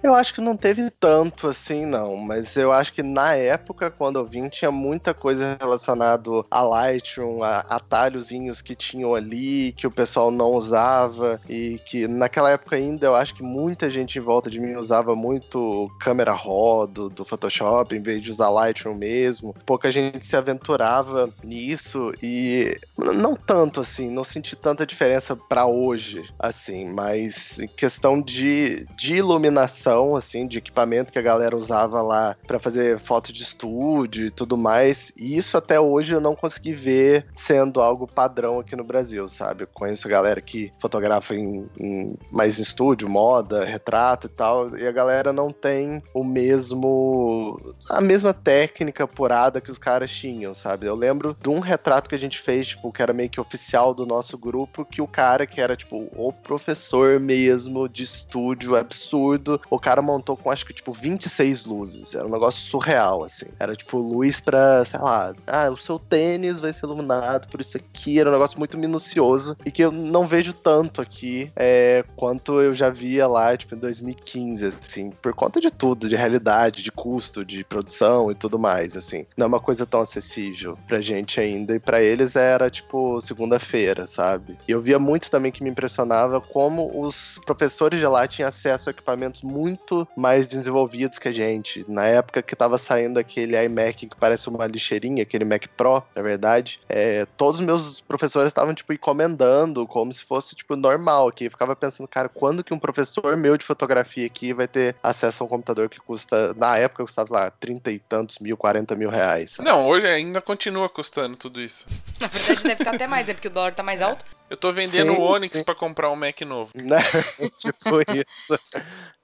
[0.01, 4.19] Eu acho que não teve tanto assim, não, mas eu acho que na época, quando
[4.19, 9.91] eu vim, tinha muita coisa relacionada a Lightroom, a atalhozinhos que tinham ali, que o
[9.91, 14.49] pessoal não usava, e que naquela época ainda eu acho que muita gente em volta
[14.49, 19.55] de mim usava muito câmera RAW do, do Photoshop, em vez de usar Lightroom mesmo.
[19.65, 26.23] Pouca gente se aventurava nisso, e não tanto assim, não senti tanta diferença para hoje,
[26.37, 32.35] assim, mas em questão de, de iluminação, assim, de equipamento que a galera usava lá
[32.45, 36.73] para fazer foto de estúdio e tudo mais, e isso até hoje eu não consegui
[36.73, 39.63] ver sendo algo padrão aqui no Brasil, sabe?
[39.63, 44.75] Eu conheço a galera que fotografa em, em mais em estúdio, moda, retrato e tal,
[44.77, 50.53] e a galera não tem o mesmo a mesma técnica apurada que os caras tinham,
[50.53, 50.87] sabe?
[50.87, 53.74] Eu lembro de um retrato que a gente fez, tipo, que era meio que oficial
[53.75, 59.59] do nosso grupo, que o cara que era tipo o professor mesmo de estúdio absurdo,
[59.69, 62.15] o cara montou com acho que tipo 26 luzes.
[62.15, 63.47] Era um negócio surreal assim.
[63.59, 67.77] Era tipo luz para, sei lá, ah, o seu tênis vai ser iluminado por isso
[67.77, 68.19] aqui.
[68.19, 72.73] Era um negócio muito minucioso e que eu não vejo tanto aqui é, quanto eu
[72.73, 77.43] já via lá, tipo, em 2015, assim, por conta de tudo, de realidade, de custo,
[77.43, 79.25] de produção e tudo mais, assim.
[79.35, 81.75] Não é uma coisa tão acessível pra gente ainda.
[81.75, 83.19] E para eles era, tipo,
[83.65, 84.57] segunda-feira, sabe?
[84.67, 88.89] E eu via muito também que me impressionava como os professores de lá tinham acesso
[88.89, 91.83] a equipamentos muito mais desenvolvidos que a gente.
[91.87, 96.21] Na época que tava saindo aquele iMac que parece uma lixeirinha, aquele Mac Pro, na
[96.21, 101.45] verdade, é, todos os meus professores estavam, tipo, encomendando como se fosse, tipo, normal aqui.
[101.45, 105.43] Eu ficava pensando, cara, quando que um professor meu de fotografia aqui vai ter acesso
[105.43, 109.09] a um computador que custa, na época, custava lá, 30 e tantos mil, 40 mil
[109.09, 109.51] reais.
[109.51, 109.67] Sabe?
[109.67, 111.87] Não, hoje ainda continua custando tudo isso.
[112.19, 114.23] Na verdade, deve estar até mais, é porque o dólar tá mais alto.
[114.47, 115.63] Eu tô vendendo Sim, o Onix sim.
[115.63, 116.71] pra comprar um Mac novo.
[116.75, 116.97] Né?
[117.39, 118.59] É tipo isso.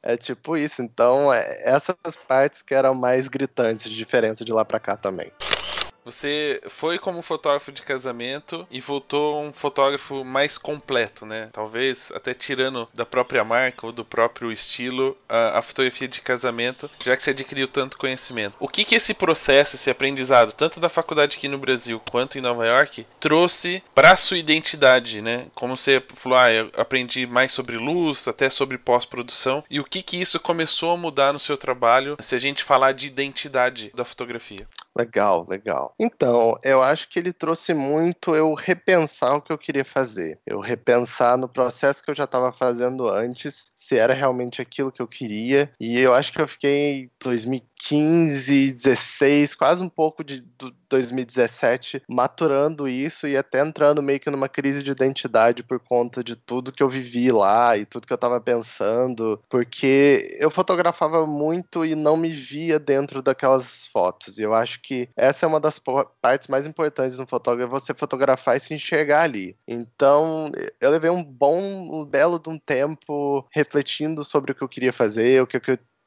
[0.02, 0.82] É tipo isso.
[0.82, 1.96] Então, é, essas
[2.28, 5.32] partes que eram mais gritantes de diferença de lá pra cá também.
[6.04, 11.50] Você foi como fotógrafo de casamento e voltou um fotógrafo mais completo, né?
[11.54, 16.90] Talvez até tirando da própria marca ou do próprio estilo a, a fotografia de casamento,
[17.04, 18.56] já que você adquiriu tanto conhecimento.
[18.60, 22.42] O que que esse processo, esse aprendizado, tanto da faculdade aqui no Brasil quanto em
[22.42, 25.48] Nova York, trouxe para sua identidade, né?
[25.54, 30.02] Como você falou, ah, eu aprendi mais sobre luz, até sobre pós-produção, e o que
[30.02, 34.04] que isso começou a mudar no seu trabalho, se a gente falar de identidade da
[34.04, 34.68] fotografia?
[34.98, 35.96] Legal, legal.
[35.98, 40.40] Então, eu acho que ele trouxe muito eu repensar o que eu queria fazer.
[40.46, 45.02] Eu repensar no processo que eu já estava fazendo antes, se era realmente aquilo que
[45.02, 45.72] eu queria.
[45.80, 52.88] E eu acho que eu fiquei 2015, 16, quase um pouco de do 2017, maturando
[52.88, 56.84] isso e até entrando meio que numa crise de identidade por conta de tudo que
[56.84, 62.18] eu vivi lá e tudo que eu estava pensando, porque eu fotografava muito e não
[62.18, 64.38] me via dentro daquelas fotos.
[64.38, 65.80] E eu acho que essa é uma das
[66.22, 69.56] partes mais importantes no fotógrafo, é você fotografar e se enxergar ali.
[69.68, 74.70] Então, eu levei um bom, um belo de um tempo refletindo sobre o que eu
[74.70, 75.62] queria fazer, o que eu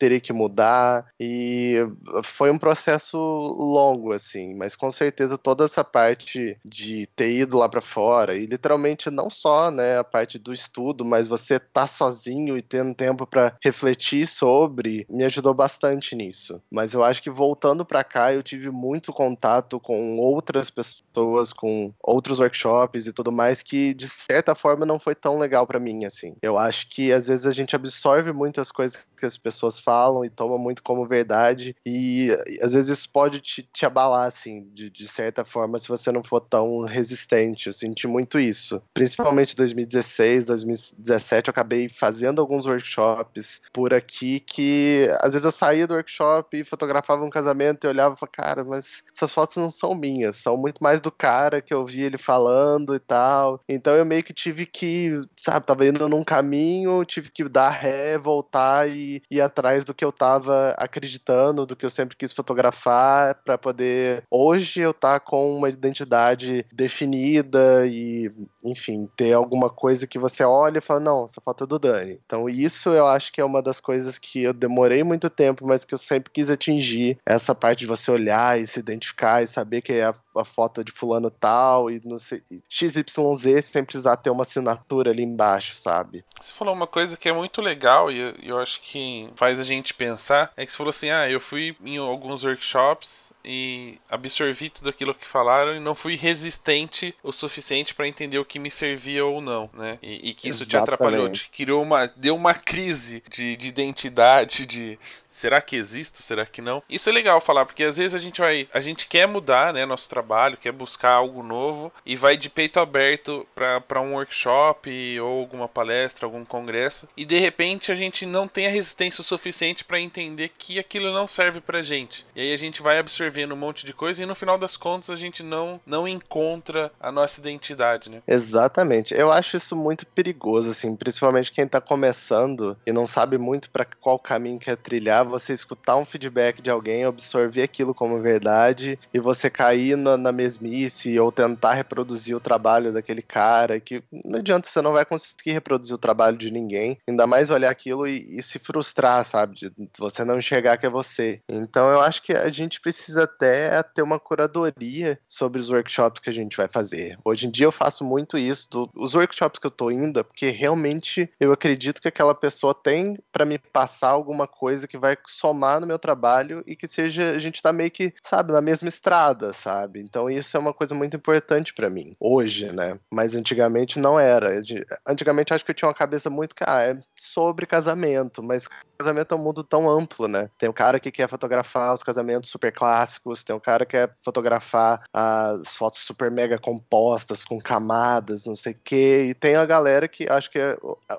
[0.04, 1.76] teria que mudar e
[2.22, 7.66] foi um processo longo assim, mas com certeza toda essa parte de ter ido lá
[7.70, 12.58] para fora e literalmente não só, né, a parte do estudo, mas você tá sozinho
[12.58, 16.60] e tendo tempo para refletir sobre, me ajudou bastante nisso.
[16.70, 21.94] Mas eu acho que voltando para cá eu tive muito contato com outras pessoas, com
[22.02, 26.04] outros workshops e tudo mais que de certa forma não foi tão legal para mim
[26.04, 26.36] assim.
[26.42, 29.93] Eu acho que às vezes a gente absorve muitas coisas que as pessoas falam
[30.24, 31.76] e toma muito como verdade.
[31.84, 32.30] E
[32.62, 36.22] às vezes isso pode te, te abalar assim de, de certa forma se você não
[36.22, 37.66] for tão resistente.
[37.66, 38.82] Eu senti muito isso.
[38.92, 45.86] Principalmente 2016 2017 eu acabei fazendo alguns workshops por aqui que às vezes eu saía
[45.86, 49.70] do workshop e fotografava um casamento e olhava e falava cara mas essas fotos não
[49.70, 53.60] são minhas são muito mais do cara que eu vi ele falando e tal.
[53.68, 58.18] Então eu meio que tive que sabe tava indo num caminho tive que dar ré
[58.18, 63.36] voltar e ir atrás do que eu tava acreditando, do que eu sempre quis fotografar,
[63.36, 68.30] para poder hoje eu estar tá com uma identidade definida e,
[68.62, 72.20] enfim, ter alguma coisa que você olha e fala, não, essa foto é do Dani.
[72.26, 75.84] Então isso eu acho que é uma das coisas que eu demorei muito tempo, mas
[75.84, 79.80] que eu sempre quis atingir, essa parte de você olhar e se identificar e saber
[79.80, 84.30] que é a, a foto de fulano tal e não sei, XYZ sem precisar ter
[84.30, 86.24] uma assinatura ali embaixo, sabe?
[86.40, 89.63] Você falou uma coisa que é muito legal e eu, eu acho que faz a
[89.64, 94.70] gente pensar, é que você falou assim, ah, eu fui em alguns workshops e absorvi
[94.70, 98.70] tudo aquilo que falaram e não fui resistente o suficiente para entender o que me
[98.70, 99.98] servia ou não, né?
[100.02, 104.66] E, e que isso te atrapalhou, te criou uma, deu uma crise de, de identidade,
[104.66, 104.98] de
[105.34, 106.80] será que existo, será que não?
[106.88, 109.84] Isso é legal falar porque às vezes a gente vai, a gente quer mudar, né,
[109.84, 115.40] nosso trabalho, quer buscar algo novo e vai de peito aberto para um workshop ou
[115.40, 119.84] alguma palestra, algum congresso e de repente a gente não tem a resistência o suficiente
[119.84, 122.24] para entender que aquilo não serve pra gente.
[122.36, 125.10] E aí a gente vai absorvendo um monte de coisa e no final das contas
[125.10, 128.22] a gente não não encontra a nossa identidade, né?
[128.26, 129.12] Exatamente.
[129.12, 133.84] Eu acho isso muito perigoso assim, principalmente quem tá começando e não sabe muito para
[133.84, 139.18] qual caminho quer trilhar, você escutar um feedback de alguém, absorver aquilo como verdade e
[139.18, 144.68] você cair na, na mesmice ou tentar reproduzir o trabalho daquele cara que não adianta,
[144.68, 148.42] você não vai conseguir reproduzir o trabalho de ninguém, ainda mais olhar aquilo e, e
[148.42, 149.54] se frustrar, sabe?
[149.56, 151.40] De você não enxergar que é você.
[151.48, 156.30] Então eu acho que a gente precisa até ter uma curadoria sobre os workshops que
[156.30, 157.18] a gente vai fazer.
[157.24, 158.68] Hoje em dia eu faço muito isso.
[158.70, 162.74] Do, os workshops que eu tô indo é porque realmente eu acredito que aquela pessoa
[162.74, 167.30] tem para me passar alguma coisa que vai somar no meu trabalho e que seja
[167.30, 170.00] a gente tá meio que, sabe, na mesma estrada, sabe?
[170.00, 172.98] Então isso é uma coisa muito importante para mim hoje, né?
[173.10, 174.62] Mas antigamente não era.
[175.06, 179.36] Antigamente acho que eu tinha uma cabeça muito, ah, é sobre casamento, mas casamento é
[179.36, 180.48] um mundo tão amplo, né?
[180.58, 184.12] Tem o cara que quer fotografar os casamentos super clássicos, tem o cara que quer
[184.24, 189.64] fotografar as fotos super mega compostas, com camadas, não sei o quê, e tem a
[189.64, 190.76] galera que acho que é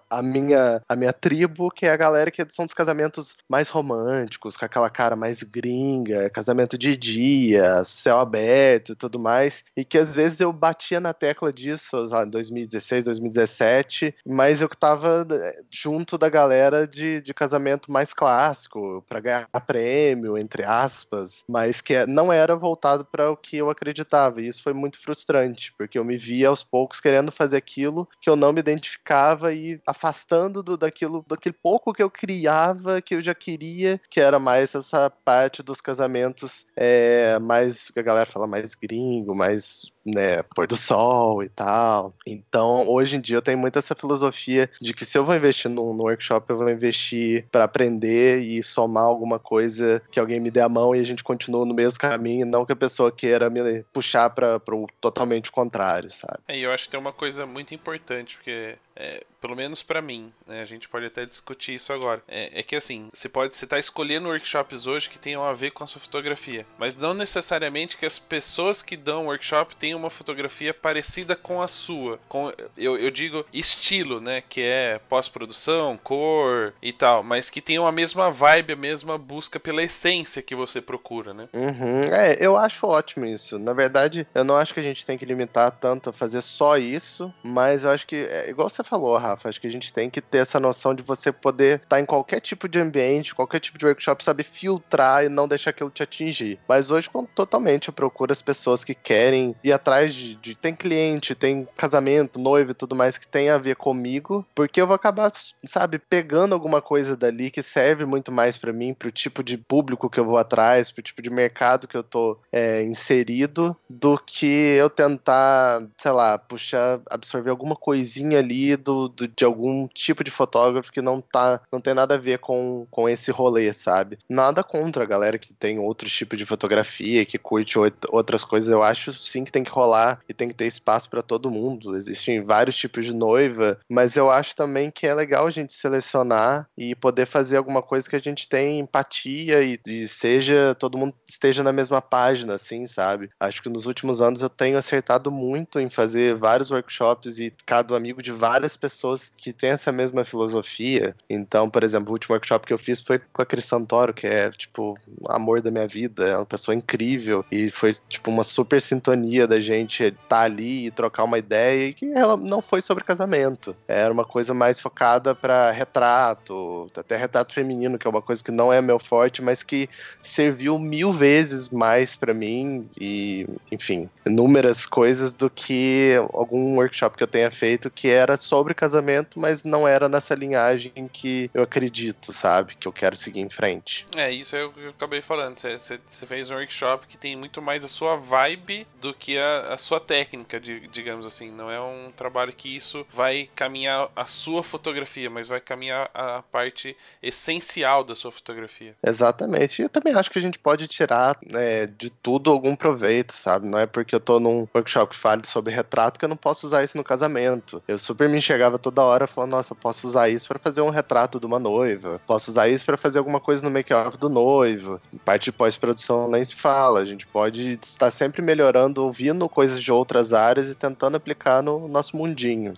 [0.10, 3.85] a minha, a minha tribo, que é a galera que são dos casamentos mais românticos
[3.86, 9.86] românticos, com aquela cara mais gringa, casamento de dia, céu aberto e tudo mais, e
[9.86, 15.62] que às vezes eu batia na tecla disso, em 2016, 2017, mas eu tava eh,
[15.70, 21.94] junto da galera de, de casamento mais clássico, para ganhar prêmio, entre aspas, mas que
[21.94, 26.00] é, não era voltado para o que eu acreditava, e isso foi muito frustrante, porque
[26.00, 30.64] eu me via aos poucos querendo fazer aquilo que eu não me identificava e afastando
[30.64, 33.75] do, daquilo, daquele pouco que eu criava, que eu já queria,
[34.10, 39.92] que era mais essa parte dos casamentos é, mais, a galera fala, mais gringo, mais
[40.06, 42.14] né, pôr do sol e tal.
[42.26, 45.70] Então, hoje em dia eu tenho muito essa filosofia de que se eu vou investir
[45.72, 50.52] num, num workshop, eu vou investir para aprender e somar alguma coisa que alguém me
[50.52, 53.50] dê a mão e a gente continua no mesmo caminho, não que a pessoa queira
[53.50, 56.40] me puxar para o totalmente contrário, sabe?
[56.48, 60.02] É, e eu acho que tem uma coisa muito importante, porque é, pelo menos para
[60.02, 62.24] mim, né, a gente pode até discutir isso agora.
[62.28, 65.72] É, é, que assim, você pode você tá escolhendo workshops hoje que tenham a ver
[65.72, 70.10] com a sua fotografia, mas não necessariamente que as pessoas que dão workshop tenham uma
[70.10, 72.20] fotografia parecida com a sua.
[72.28, 77.88] Com, eu, eu digo estilo, né, que é pós-produção, cor e tal, mas que tenham
[77.88, 81.48] a mesma vibe, a mesma busca pela essência que você procura, né?
[81.54, 82.04] Uhum.
[82.04, 83.58] É, eu acho ótimo isso.
[83.58, 86.78] Na verdade, eu não acho que a gente tem que limitar tanto a fazer só
[86.78, 90.10] isso, mas eu acho que, é, igual você falou, Rafa, acho que a gente tem
[90.10, 93.78] que ter essa noção de você poder estar em qualquer tipo de ambiente, qualquer tipo
[93.78, 96.60] de workshop, saber filtrar e não deixar aquilo te atingir.
[96.68, 100.56] Mas hoje, totalmente, eu procuro as pessoas que querem ir atrás de, de.
[100.56, 104.88] Tem cliente, tem casamento, noivo e tudo mais que tem a ver comigo, porque eu
[104.88, 105.32] vou acabar,
[105.66, 110.10] sabe, pegando alguma coisa dali que serve muito mais para mim, pro tipo de público
[110.10, 114.46] que eu vou atrás, pro tipo de mercado que eu tô é, inserido, do que
[114.46, 120.32] eu tentar, sei lá, puxar, absorver alguma coisinha ali do, do, de algum tipo de
[120.32, 124.18] fotógrafo que não tá não tem nada a ver com, com esse rolê, sabe?
[124.30, 127.78] Nada contra a galera que tem outros tipos de fotografia, que curte
[128.10, 128.72] outras coisas.
[128.72, 131.96] Eu acho sim que tem que rolar e tem que ter espaço para todo mundo.
[131.96, 136.68] Existem vários tipos de noiva, mas eu acho também que é legal a gente selecionar
[136.78, 141.14] e poder fazer alguma coisa que a gente tem empatia e, e seja todo mundo
[141.28, 143.30] esteja na mesma página, assim, sabe?
[143.40, 147.96] Acho que nos últimos anos eu tenho acertado muito em fazer vários workshops e cada
[147.96, 151.16] amigo de várias pessoas que têm essa mesma filosofia.
[151.30, 154.28] Então, por exemplo, o último workshop que eu fiz foi com a Cris Santoro, que
[154.28, 154.96] é, tipo,
[155.28, 156.28] amor da minha vida.
[156.28, 157.46] É uma pessoa incrível.
[157.52, 161.88] E foi, tipo, uma super sintonia da gente estar tá ali e trocar uma ideia.
[161.88, 163.76] E que ela não foi sobre casamento.
[163.88, 168.52] Era uma coisa mais focada para retrato, até retrato feminino, que é uma coisa que
[168.52, 169.90] não é meu forte, mas que
[170.22, 172.90] serviu mil vezes mais para mim.
[173.00, 178.74] E, enfim, inúmeras coisas do que algum workshop que eu tenha feito que era sobre
[178.74, 182.76] casamento, mas não era nessa linhagem que eu acredito, sabe?
[182.76, 184.06] Que eu quero seguir em frente.
[184.16, 185.58] É, isso eu, eu acabei falando.
[185.58, 189.78] Você fez um workshop que tem muito mais a sua vibe do que a, a
[189.78, 191.52] sua técnica, de, digamos assim.
[191.52, 196.42] Não é um trabalho que isso vai caminhar a sua fotografia, mas vai caminhar a
[196.52, 198.96] parte essencial da sua fotografia.
[199.06, 199.82] Exatamente.
[199.82, 203.68] E eu também acho que a gente pode tirar né, de tudo algum proveito, sabe?
[203.68, 206.68] Não é porque eu tô num workshop que fale sobre retrato que eu não posso
[206.68, 207.82] usar isso no casamento.
[207.88, 210.90] Eu super me enxergava toda hora falando, nossa, eu posso usar isso para fazer um
[210.90, 215.02] retrato de uma noiva, posso usar isso para fazer alguma coisa no make-off do noivo.
[215.24, 219.92] Parte de pós-produção nem se fala, a gente pode estar sempre melhorando, ouvindo coisas de
[219.92, 222.78] outras áreas e tentando aplicar no nosso mundinho.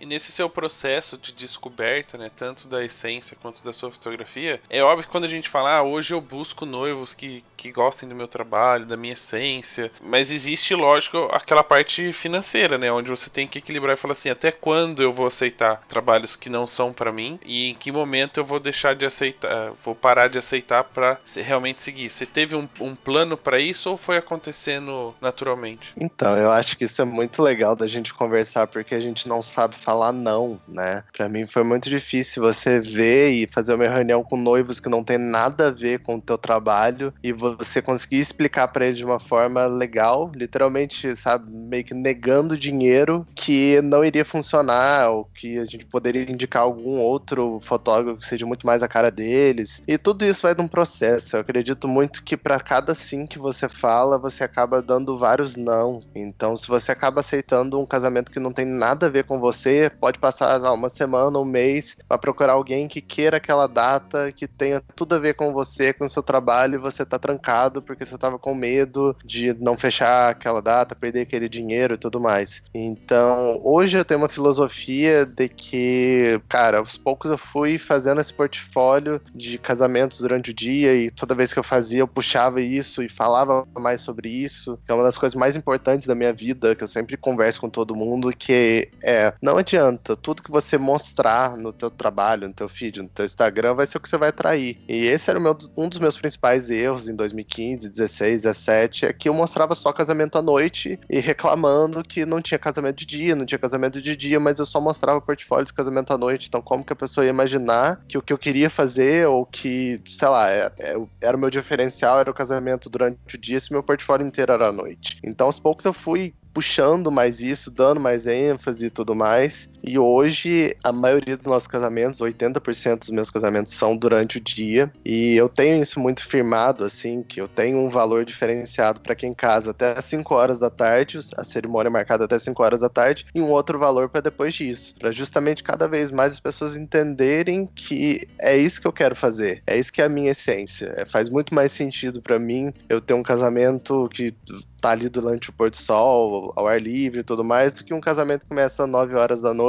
[0.00, 4.82] E nesse seu processo de descoberta, né, tanto da essência quanto da sua fotografia, é
[4.82, 8.14] óbvio que quando a gente fala, ah, hoje eu busco noivos que, que gostem do
[8.14, 13.48] meu trabalho, da minha essência, mas existe, lógico, aquela parte financeira, né, onde você tem
[13.48, 17.12] que equilibrar e falar assim, até quando eu vou aceitar trabalhos que não são para
[17.12, 21.18] mim e em que momento eu vou deixar de aceitar, vou parar de aceitar para
[21.36, 22.10] realmente seguir.
[22.10, 25.92] Você teve um, um plano para isso ou foi acontecendo naturalmente?
[25.96, 29.42] Então, eu acho que isso é muito legal da gente conversar porque a gente não
[29.42, 31.02] sabe falar não, né?
[31.16, 35.02] Para mim foi muito difícil você ver e fazer uma reunião com noivos que não
[35.02, 39.04] tem nada a ver com o teu trabalho e você conseguir explicar para eles de
[39.06, 45.58] uma forma legal, literalmente, sabe, meio que negando dinheiro que não iria funcionar ou que
[45.58, 49.82] a gente poderia indicar algum outro fotógrafo que seja muito mais a cara deles.
[49.88, 51.34] E tudo isso vai de um processo.
[51.34, 56.02] Eu acredito muito que para cada sim que você fala, você acaba dando vários não.
[56.14, 59.77] Então, se você acaba aceitando um casamento que não tem nada a ver com você,
[60.00, 64.82] pode passar uma semana, um mês, para procurar alguém que queira aquela data, que tenha
[64.94, 68.16] tudo a ver com você, com o seu trabalho, e você tá trancado porque você
[68.16, 72.62] tava com medo de não fechar aquela data, perder aquele dinheiro e tudo mais.
[72.74, 78.32] Então, hoje eu tenho uma filosofia de que, cara, aos poucos eu fui fazendo esse
[78.32, 83.02] portfólio de casamentos durante o dia e toda vez que eu fazia eu puxava isso
[83.02, 86.74] e falava mais sobre isso, que é uma das coisas mais importantes da minha vida,
[86.74, 91.56] que eu sempre converso com todo mundo, que é, não adianta, tudo que você mostrar
[91.56, 94.30] no teu trabalho, no teu feed, no teu Instagram, vai ser o que você vai
[94.30, 94.78] atrair.
[94.88, 99.28] E esse era meu, um dos meus principais erros em 2015, 16, 17, é que
[99.28, 103.44] eu mostrava só casamento à noite e reclamando que não tinha casamento de dia, não
[103.44, 106.48] tinha casamento de dia, mas eu só mostrava portfólio de casamento à noite.
[106.48, 110.00] Então, como que a pessoa ia imaginar que o que eu queria fazer, ou que,
[110.08, 113.72] sei lá, é, é, era o meu diferencial, era o casamento durante o dia, se
[113.72, 115.18] meu portfólio inteiro era à noite.
[115.22, 119.70] Então, aos poucos eu fui puxando mais isso, dando mais ênfase e tudo mais.
[119.82, 124.92] E hoje, a maioria dos nossos casamentos, 80% dos meus casamentos são durante o dia.
[125.04, 129.32] E eu tenho isso muito firmado, assim, que eu tenho um valor diferenciado para quem
[129.32, 133.26] casa até 5 horas da tarde, a cerimônia é marcada até 5 horas da tarde,
[133.34, 134.94] e um outro valor para depois disso.
[134.98, 139.62] Para justamente cada vez mais as pessoas entenderem que é isso que eu quero fazer,
[139.66, 140.94] é isso que é a minha essência.
[140.96, 144.34] É, faz muito mais sentido para mim eu ter um casamento que
[144.80, 147.92] tá ali durante o pôr do sol, ao ar livre e tudo mais, do que
[147.92, 149.67] um casamento que começa às 9 horas da noite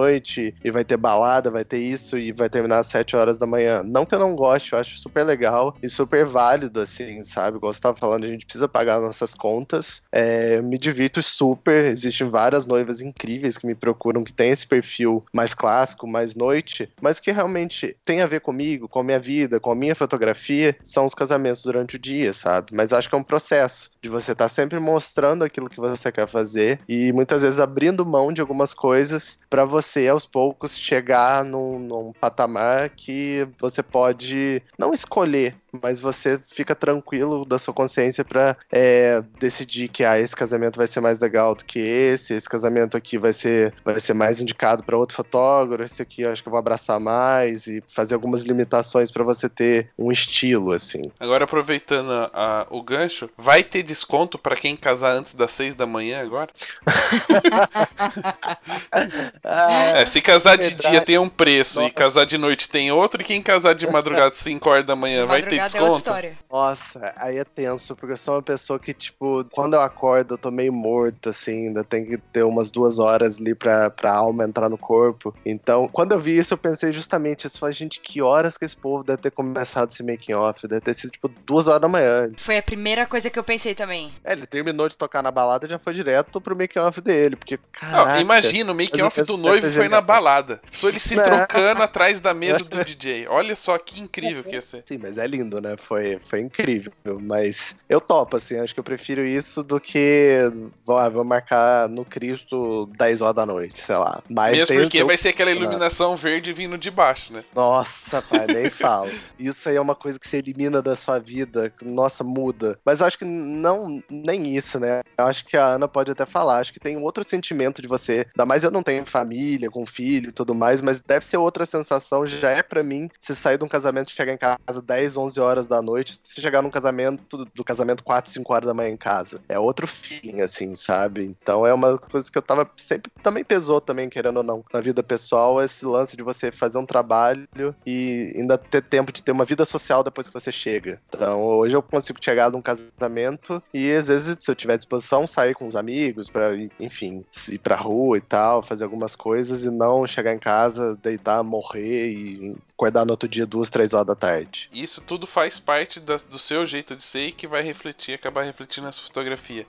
[0.63, 3.83] e vai ter balada, vai ter isso e vai terminar às 7 horas da manhã.
[3.83, 7.57] Não que eu não goste, eu acho super legal e super válido, assim, sabe?
[7.57, 10.03] Igual você tava falando, a gente precisa pagar nossas contas.
[10.11, 15.23] É, me divirto super, existem várias noivas incríveis que me procuram que tem esse perfil
[15.33, 19.59] mais clássico, mais noite, mas que realmente tem a ver comigo, com a minha vida,
[19.59, 22.71] com a minha fotografia, são os casamentos durante o dia, sabe?
[22.73, 26.11] Mas acho que é um processo de você estar tá sempre mostrando aquilo que você
[26.11, 31.43] quer fazer e muitas vezes abrindo mão de algumas coisas para você aos poucos chegar
[31.43, 38.23] num, num patamar que você pode não escolher, mas você fica tranquilo da sua consciência
[38.23, 42.47] para é, decidir que ah, esse casamento vai ser mais legal do que esse, esse
[42.47, 46.41] casamento aqui vai ser, vai ser mais indicado para outro fotógrafo, esse aqui eu acho
[46.41, 51.11] que eu vou abraçar mais e fazer algumas limitações para você ter um estilo assim.
[51.19, 55.75] Agora aproveitando a, a, o gancho, vai ter desconto para quem casar antes das seis
[55.75, 56.49] da manhã agora?
[59.43, 61.91] é, se casar de dia tem um preço Nossa.
[61.91, 65.25] e casar de noite tem outro, e quem casar de madrugada 5 horas da manhã
[65.25, 69.73] vai ter É Nossa, aí é tenso, porque eu sou uma pessoa que, tipo, quando
[69.73, 73.53] eu acordo eu tô meio morto, assim, ainda tem que ter umas duas horas ali
[73.53, 75.33] pra, pra alma entrar no corpo.
[75.45, 77.59] Então, quando eu vi isso, eu pensei justamente isso.
[77.59, 80.67] Falei, gente, que horas que esse povo deve ter começado esse making off?
[80.67, 82.31] Deve ter sido, tipo, duas horas da manhã.
[82.37, 84.13] Foi a primeira coisa que eu pensei também.
[84.23, 87.35] É, ele terminou de tocar na balada e já foi direto pro making off dele,
[87.35, 88.19] porque, caraca...
[88.19, 90.61] imagina, o making off do noivo foi na balada.
[90.71, 91.21] Só ele se é.
[91.21, 93.27] trocando atrás da mesa do DJ.
[93.27, 94.83] Olha só que incrível que ia ser.
[94.85, 95.75] Sim, mas é lindo, né?
[95.77, 96.91] Foi, foi incrível.
[97.21, 100.39] Mas eu topo, assim, acho que eu prefiro isso do que
[100.87, 104.21] ah, vou marcar no Cristo 10 horas da noite, sei lá.
[104.29, 107.43] Mas Mesmo porque vai ser aquela iluminação verde vindo de baixo, né?
[107.53, 109.09] Nossa, pai, nem falo.
[109.37, 112.79] Isso aí é uma coisa que você elimina da sua vida, nossa, muda.
[112.85, 115.01] Mas eu acho que não, nem isso, né?
[115.17, 118.25] Eu acho que a Ana pode até falar, acho que tem outro sentimento de você,
[118.27, 121.65] ainda mais eu não tenho família, com filho e tudo mais, mas deve ser outra
[121.65, 125.17] sensação, já é para mim, você sair de um casamento e chegar em casa 10,
[125.17, 128.89] 11 horas da noite, se chegar num casamento, do casamento 4, 5 horas da manhã
[128.89, 129.41] em casa.
[129.47, 131.25] É outro feeling, assim, sabe?
[131.25, 134.81] Então é uma coisa que eu tava sempre, também pesou também, querendo ou não, na
[134.81, 137.47] vida pessoal, esse lance de você fazer um trabalho
[137.85, 141.01] e ainda ter tempo de ter uma vida social depois que você chega.
[141.09, 145.53] Então hoje eu consigo chegar num casamento e às vezes, se eu tiver disposição, sair
[145.53, 150.05] com os amigos para, enfim, ir pra rua e tal, fazer algumas coisas e não
[150.07, 154.69] chegar em casa, deitar, morrer e acordar no outro dia duas, três horas da tarde.
[154.71, 158.43] Isso tudo faz parte da, do seu jeito de ser e que vai refletir, acabar
[158.43, 159.65] refletindo na sua fotografia.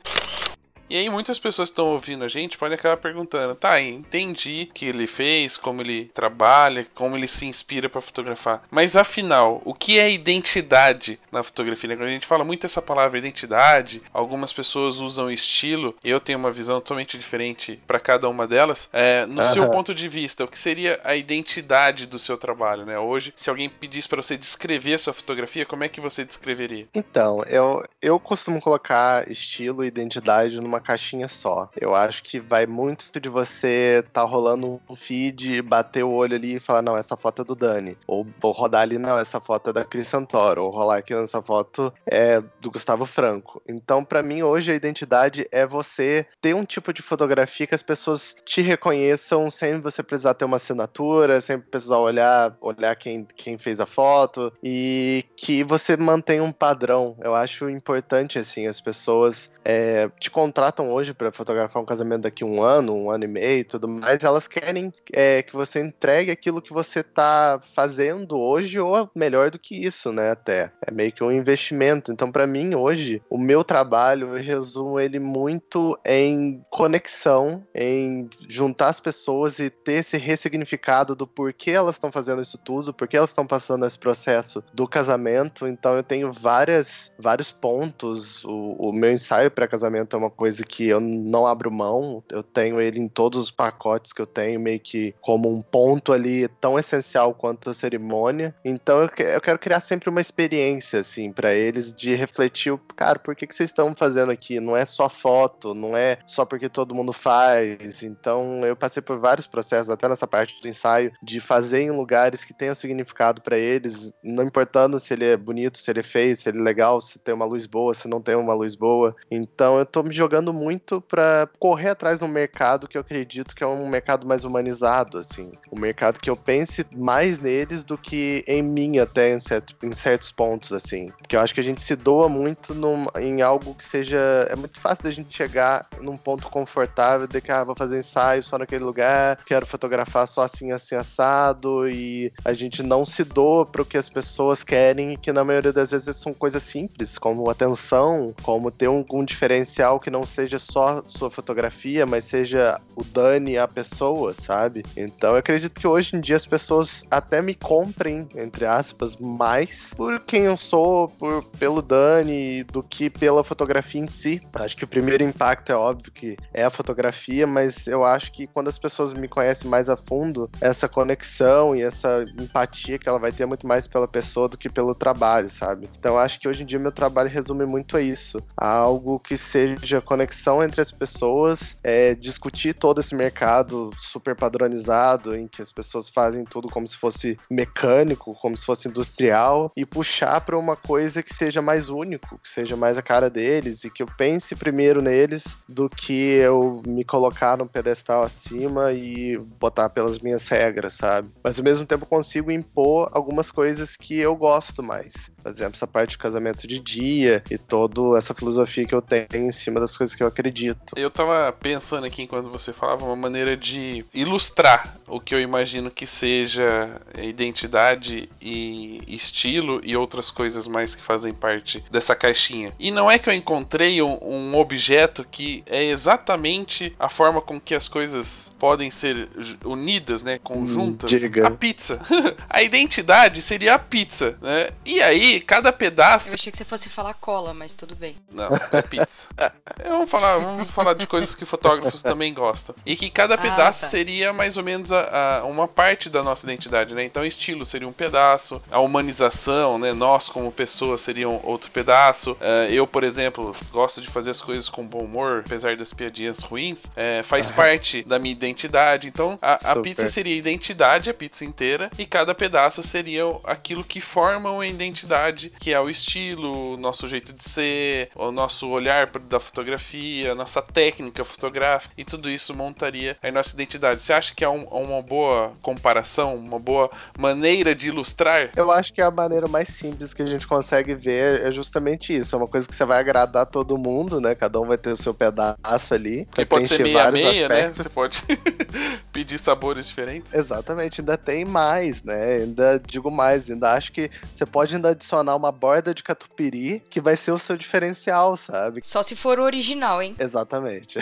[0.91, 4.75] E aí muitas pessoas que estão ouvindo a gente podem acabar perguntando, tá, entendi o
[4.75, 8.65] que ele fez, como ele trabalha, como ele se inspira para fotografar.
[8.69, 11.97] Mas afinal, o que é identidade na fotografia?
[11.97, 16.51] Quando a gente fala muito essa palavra identidade, algumas pessoas usam estilo, eu tenho uma
[16.51, 18.89] visão totalmente diferente para cada uma delas.
[18.93, 19.53] É, no uhum.
[19.53, 22.99] seu ponto de vista, o que seria a identidade do seu trabalho, né?
[22.99, 26.89] Hoje, se alguém pedisse para você descrever a sua fotografia, como é que você descreveria?
[26.93, 31.69] Então, eu, eu costumo colocar estilo e identidade numa caixinha só.
[31.77, 36.57] Eu acho que vai muito de você tá rolando um feed, bater o olho ali
[36.57, 37.97] e falar, não, essa foto é do Dani.
[38.07, 40.65] Ou, ou rodar ali, não, essa foto é da Cris Santoro.
[40.65, 43.63] Ou rolar aqui nessa foto é do Gustavo Franco.
[43.69, 47.83] Então, para mim, hoje a identidade é você ter um tipo de fotografia que as
[47.83, 53.59] pessoas te reconheçam sem você precisar ter uma assinatura, sem precisar olhar, olhar quem, quem
[53.59, 57.17] fez a foto e que você mantenha um padrão.
[57.21, 60.31] Eu acho importante, assim, as pessoas é, te
[60.71, 64.23] contratam hoje para fotografar um casamento daqui um ano, um ano e meio, tudo mais.
[64.23, 69.59] Elas querem é, que você entregue aquilo que você tá fazendo hoje ou melhor do
[69.59, 70.31] que isso, né?
[70.31, 72.13] Até é meio que um investimento.
[72.13, 78.89] Então, para mim hoje, o meu trabalho eu resumo ele muito em conexão, em juntar
[78.89, 83.31] as pessoas e ter esse ressignificado do porquê elas estão fazendo isso tudo, porquê elas
[83.31, 85.67] estão passando esse processo do casamento.
[85.67, 88.45] Então, eu tenho várias, vários pontos.
[88.45, 92.23] O, o meu ensaio para casamento é uma coisa que eu não abro mão.
[92.31, 96.13] Eu tenho ele em todos os pacotes que eu tenho, meio que como um ponto
[96.13, 98.55] ali tão essencial quanto a cerimônia.
[98.65, 103.35] Então, eu, eu quero criar sempre uma experiência, assim, para eles de refletir, cara, por
[103.35, 104.61] que, que vocês estão fazendo aqui?
[104.61, 108.03] Não é só foto, não é só porque todo mundo faz.
[108.03, 112.45] Então, eu passei por vários processos, até nessa parte do ensaio, de fazer em lugares
[112.45, 116.37] que tenham significado para eles, não importando se ele é bonito, se ele é feio,
[116.37, 119.15] se ele é legal, se tem uma luz boa, se não tem uma luz boa.
[119.31, 123.63] Então, eu tô me jogando muito para correr atrás um mercado que eu acredito que
[123.63, 125.53] é um mercado mais humanizado, assim.
[125.71, 129.93] Um mercado que eu pense mais neles do que em mim, até em, certo, em
[129.93, 131.13] certos pontos, assim.
[131.19, 134.19] Porque eu acho que a gente se doa muito num, em algo que seja.
[134.49, 138.43] É muito fácil da gente chegar num ponto confortável de que, ah, vou fazer ensaio
[138.43, 143.67] só naquele lugar, quero fotografar só assim, assim, assado, e a gente não se doa
[143.67, 147.49] para o que as pessoas querem, que na maioria das vezes são coisas simples, como
[147.51, 153.59] atenção, como ter um diferencial que não seja só sua fotografia, mas seja o Dani,
[153.59, 154.83] a pessoa, sabe?
[154.97, 159.93] Então eu acredito que hoje em dia as pessoas até me comprem, entre aspas, mais
[159.95, 164.43] por quem eu sou, por, pelo Dani, do que pela fotografia em si.
[164.55, 168.47] Acho que o primeiro impacto é óbvio que é a fotografia, mas eu acho que
[168.47, 173.19] quando as pessoas me conhecem mais a fundo, essa conexão e essa empatia que ela
[173.19, 175.89] vai ter muito mais pela pessoa do que pelo trabalho, sabe?
[175.99, 178.43] Então acho que hoje em dia meu trabalho resume muito a isso.
[178.57, 185.35] A algo que seja conexão entre as pessoas, é, discutir todo esse mercado super padronizado,
[185.35, 189.87] em que as pessoas fazem tudo como se fosse mecânico, como se fosse industrial, e
[189.87, 193.91] puxar para uma coisa que seja mais único, que seja mais a cara deles, e
[193.91, 199.89] que eu pense primeiro neles do que eu me colocar num pedestal acima e botar
[199.89, 201.31] pelas minhas regras, sabe?
[201.43, 205.31] Mas ao mesmo tempo consigo impor algumas coisas que eu gosto mais.
[205.43, 209.27] Por exemplo, essa parte de casamento de dia e toda essa filosofia que eu tenho
[209.33, 210.95] em cima das coisas que eu acredito.
[210.97, 215.91] Eu tava pensando aqui enquanto você falava uma maneira de ilustrar o que eu imagino
[215.91, 222.73] que seja identidade e estilo e outras coisas mais que fazem parte dessa caixinha.
[222.79, 227.61] E não é que eu encontrei um, um objeto que é exatamente a forma com
[227.61, 229.29] que as coisas podem ser
[229.65, 231.11] unidas, né, conjuntas.
[231.11, 231.47] Diga.
[231.47, 232.01] A pizza.
[232.49, 234.69] a identidade seria a pizza, né?
[234.85, 238.17] E aí, cada pedaço Eu achei que você fosse falar cola, mas tudo bem.
[238.31, 239.27] não, é pizza.
[239.85, 242.75] Eu vou falar, vamos falar de coisas que fotógrafos também gostam.
[242.85, 243.87] E que cada Ah, pedaço tá.
[243.89, 247.05] seria mais ou menos a, a- uma parte da nossa identidade, né?
[247.05, 249.93] Então, estilo seria um pedaço, a humanização, né?
[249.93, 252.37] Nós como pessoas seriam outro pedaço.
[252.41, 256.39] Eh, eu, por exemplo, gosto de fazer as coisas com bom humor, apesar das piadinhas
[256.41, 256.87] ruins.
[256.97, 259.09] eh, faz parte da minha identidade.
[259.09, 263.83] Então, a, a pizza seria a identidade, a pizza inteira, e cada pedaço seria aquilo
[263.85, 268.69] que formam a identidade, que é o estilo, o nosso jeito de ser, o nosso
[268.69, 274.03] olhar da fotografia, a nossa técnica fotográfica, e tudo isso montaria a nossa identidade.
[274.03, 278.51] Você acha que é um- uma boa comparação, uma boa maneira de ilustrar?
[278.57, 282.35] Eu acho que a maneira mais simples que a gente consegue ver é justamente isso.
[282.35, 284.35] É uma coisa que você vai agradar todo mundo, né?
[284.35, 286.27] Cada um vai ter o seu pedaço ali.
[286.33, 287.67] Que pode ser meia vários meia, né?
[287.67, 287.83] aspectos.
[287.83, 288.23] Você pode
[289.13, 290.35] pedir sabores diferentes.
[290.35, 292.39] Exatamente, ainda tem mais, né?
[292.43, 297.01] Ainda digo mais, ainda acho que você pode ainda adicionar uma borda de catupiry que
[297.01, 298.81] vai ser o seu diferencial, sabe?
[298.85, 300.17] Só se for o original, hein?
[300.19, 300.99] Exatamente.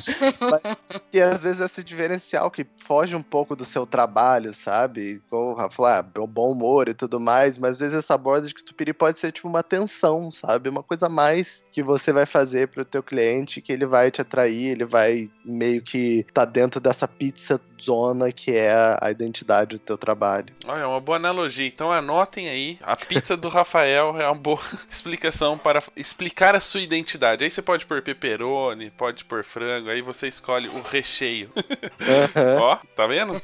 [0.40, 0.76] Mas
[1.10, 5.22] que às vezes esse diferencial que foge um pouco do seu trabalho, sabe?
[5.30, 8.54] Como o Rafa ah, bom humor e tudo mais, mas às vezes essa borda de
[8.54, 10.68] catupiry pode ser tipo uma tensão, sabe?
[10.68, 14.20] Uma coisa a mais que você vai fazer pro teu cliente que ele vai te
[14.20, 19.78] atrair, ele vai meio que tá dentro dessa pizza zona que é a identidade do
[19.78, 20.52] teu trabalho.
[20.66, 21.66] Olha, uma boa analogia.
[21.66, 26.80] Então anotem aí, a pizza do Rafael é uma boa explicação para explicar a sua
[26.80, 27.44] identidade.
[27.44, 31.50] Aí você pode pôr pepperoni, pode pôr frango, aí você escolhe o recheio.
[31.56, 32.60] Uhum.
[32.60, 33.42] Ó, tá vendo?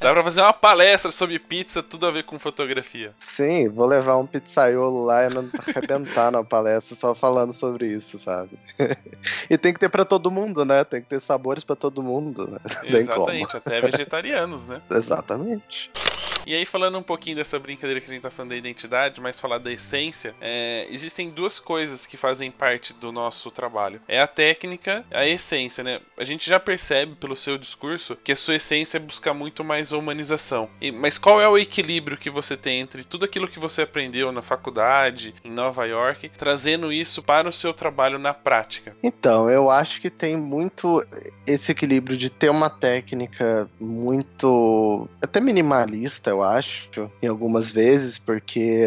[0.00, 3.12] Dá pra fazer uma palestra sobre pizza, tudo a ver com fotografia.
[3.18, 8.18] Sim, vou levar um pizzaiolo lá e não arrebentar na palestra só falando sobre isso,
[8.18, 8.50] sabe?
[9.50, 10.84] e tem que ter para todo mundo, né?
[10.84, 12.48] Tem que ter sabores para todo mundo.
[12.48, 12.58] Né?
[12.98, 14.80] Exatamente, até vegetarianos, né?
[14.90, 15.90] Exatamente.
[16.48, 19.38] E aí, falando um pouquinho dessa brincadeira que a gente tá falando da identidade, mas
[19.38, 24.00] falar da essência, é, existem duas coisas que fazem parte do nosso trabalho.
[24.08, 26.00] É a técnica, a essência, né?
[26.16, 29.92] A gente já percebe pelo seu discurso que a sua essência é buscar muito mais
[29.92, 30.70] humanização.
[30.80, 34.32] E, mas qual é o equilíbrio que você tem entre tudo aquilo que você aprendeu
[34.32, 38.96] na faculdade, em Nova York, trazendo isso para o seu trabalho na prática?
[39.02, 41.04] Então, eu acho que tem muito
[41.46, 48.86] esse equilíbrio de ter uma técnica muito até minimalista, eu acho, em algumas vezes, porque,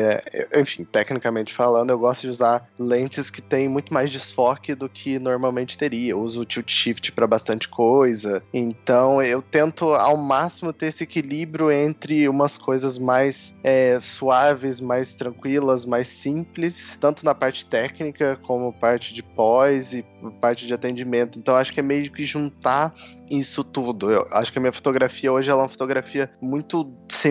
[0.56, 5.20] enfim, tecnicamente falando, eu gosto de usar lentes que têm muito mais desfoque do que
[5.20, 6.12] normalmente teria.
[6.12, 11.04] Eu uso o tilt shift para bastante coisa, então eu tento ao máximo ter esse
[11.04, 18.40] equilíbrio entre umas coisas mais é, suaves, mais tranquilas, mais simples, tanto na parte técnica
[18.44, 20.06] como parte de pós e
[20.40, 21.40] parte de atendimento.
[21.40, 22.94] Então acho que é meio que juntar
[23.30, 24.12] isso tudo.
[24.12, 27.31] Eu acho que a minha fotografia hoje é uma fotografia muito sensível,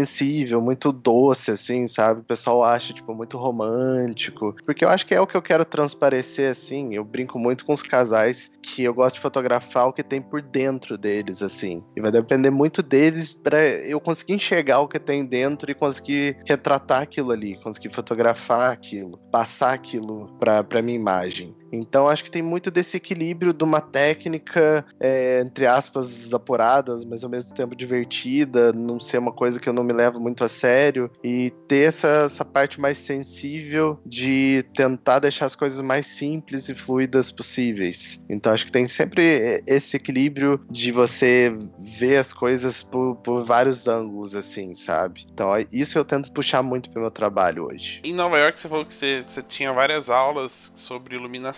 [0.61, 2.21] muito doce, assim, sabe?
[2.21, 4.55] O pessoal acha, tipo, muito romântico.
[4.65, 6.95] Porque eu acho que é o que eu quero transparecer, assim.
[6.95, 10.43] Eu brinco muito com os casais que eu gosto de fotografar o que tem por
[10.43, 11.83] dentro deles, assim.
[11.97, 16.37] E vai depender muito deles para eu conseguir enxergar o que tem dentro e conseguir
[16.47, 21.55] retratar aquilo ali, conseguir fotografar aquilo, passar aquilo pra, pra minha imagem.
[21.73, 27.23] Então acho que tem muito desse equilíbrio de uma técnica, é, entre aspas, apuradas, mas
[27.23, 30.49] ao mesmo tempo divertida, não ser uma coisa que eu não me levo muito a
[30.49, 36.69] sério, e ter essa, essa parte mais sensível de tentar deixar as coisas mais simples
[36.69, 38.23] e fluidas possíveis.
[38.29, 43.87] Então acho que tem sempre esse equilíbrio de você ver as coisas por, por vários
[43.87, 45.27] ângulos, assim, sabe?
[45.33, 48.01] Então isso eu tento puxar muito pro meu trabalho hoje.
[48.05, 51.51] Em Nova York você falou que você, você tinha várias aulas sobre iluminação